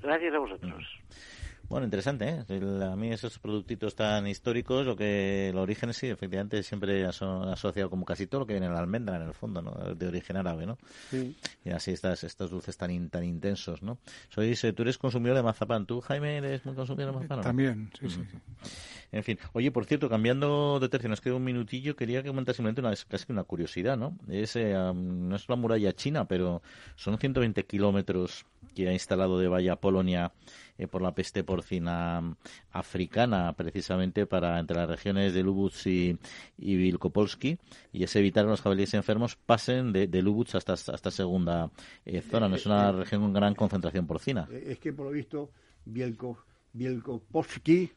[0.02, 0.84] Gracias a vosotros.
[1.68, 2.84] Bueno, interesante, ¿eh?
[2.84, 8.04] A mí esos productitos tan históricos, lo que el origen sí, efectivamente, siempre asociado como
[8.04, 9.72] casi todo lo que viene en la almendra, en el fondo, ¿no?
[9.94, 10.78] De origen árabe, ¿no?
[11.10, 11.36] Sí.
[11.64, 13.98] Y así estas, estos dulces tan, tan intensos, ¿no?
[14.28, 15.86] Sois, tú eres consumidor de mazapán.
[15.86, 17.40] ¿Tú, Jaime, eres muy consumidor de mazapán?
[17.42, 18.20] También, sí, sí,
[19.10, 19.38] En fin.
[19.52, 23.24] Oye, por cierto, cambiando de tercio, nos queda un minutillo, quería que simplemente una, casi
[23.28, 24.16] una curiosidad, ¿no?
[24.28, 26.62] Es, eh, no es la muralla china, pero
[26.94, 30.32] son 120 kilómetros que ha instalado de valla Polonia
[30.78, 32.36] eh, por la peste porcina
[32.70, 36.18] africana, precisamente para entre las regiones de Lubutz y,
[36.58, 37.58] y Wilkopolski,
[37.92, 41.70] y es evitar que los jabalíes enfermos pasen de, de hasta esta segunda
[42.04, 42.48] eh, zona.
[42.48, 44.48] No es una región con gran concentración porcina.
[44.50, 45.50] Eh, es que, por lo visto,
[45.84, 46.38] Bielko,
[46.72, 47.92] Bielkopolski,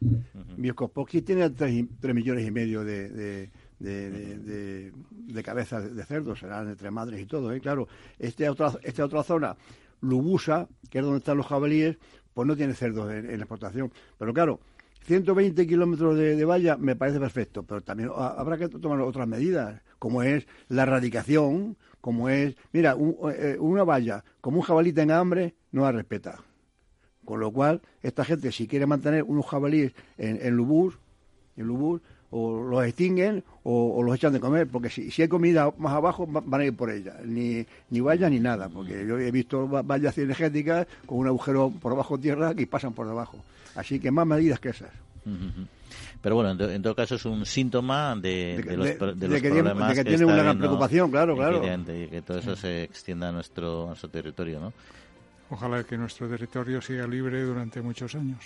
[1.21, 3.49] tiene 3, millones y medio de, de
[3.79, 7.61] de, de, cabezas de cerdo, serán entre madres y todo, ¿eh?
[7.61, 7.87] claro.
[8.17, 9.55] Este otra, esta otra zona,
[10.01, 11.97] Lubusa, que es donde están los jabalíes,
[12.39, 13.91] pues no tiene cerdos en, la exportación.
[14.17, 14.61] Pero claro,
[15.01, 20.23] 120 kilómetros de, valla me parece perfecto, pero también habrá que tomar otras medidas, como
[20.23, 22.95] es la erradicación, como es, mira,
[23.35, 26.41] eh, una valla, como un jabalí tenga hambre, no la respeta.
[27.25, 32.01] Con lo cual, esta gente, si quiere mantener unos jabalíes en, en en Lubus,
[32.31, 36.27] o los extinguen o, los echan de comer, porque si, si, hay comida más abajo
[36.27, 40.17] van a ir por ella, ni, ni vallas ni nada, porque yo he visto vallas
[40.17, 43.37] energéticas con un agujero por abajo de tierra y pasan por debajo.
[43.75, 44.89] Así que más medidas que esas.
[46.21, 50.03] Pero bueno, en, todo caso es un síntoma de, los, de, los que problemas tiene,
[50.03, 51.61] que, tiene una gran preocupación, claro, claro.
[51.63, 54.73] Y que todo eso se extienda a nuestro, a nuestro territorio, ¿no?
[55.51, 58.39] Ojalá que nuestro territorio siga libre durante muchos años.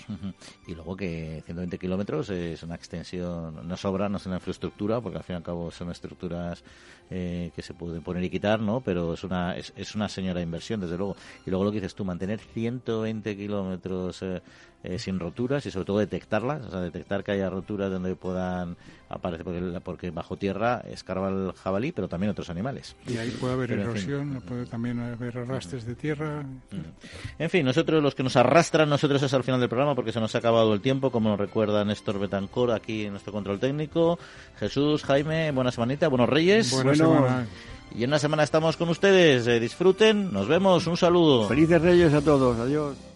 [0.68, 5.18] Y luego que 120 kilómetros es una extensión, no sobra, no es una infraestructura, porque
[5.18, 6.64] al fin y al cabo son estructuras
[7.10, 8.80] eh, que se pueden poner y quitar, ¿no?
[8.80, 11.18] Pero es una, es, es, una señora inversión, desde luego.
[11.46, 14.42] Y luego lo que dices tú, mantener 120 kilómetros eh,
[14.84, 18.76] eh, sin roturas y sobre todo detectarlas, o sea, detectar que haya roturas donde puedan
[19.08, 22.96] aparecer, porque, porque bajo tierra escarba el jabalí, pero también otros animales.
[23.08, 26.44] Y ahí puede haber erosión, puede también haber arrastres de tierra.
[27.40, 30.20] En fin, nosotros los que nos arrastran, nosotros es al final del programa porque se
[30.20, 34.20] nos ha acabado el tiempo, como nos recuerda Néstor Betancor aquí en nuestro control técnico.
[34.60, 36.72] Jesús, Jaime, buena semanita, buenos reyes.
[36.72, 37.48] Buena semana.
[37.96, 39.48] Y en una semana estamos con ustedes.
[39.48, 41.48] Eh, disfruten, nos vemos, un saludo.
[41.48, 43.13] Felices reyes a todos, adiós.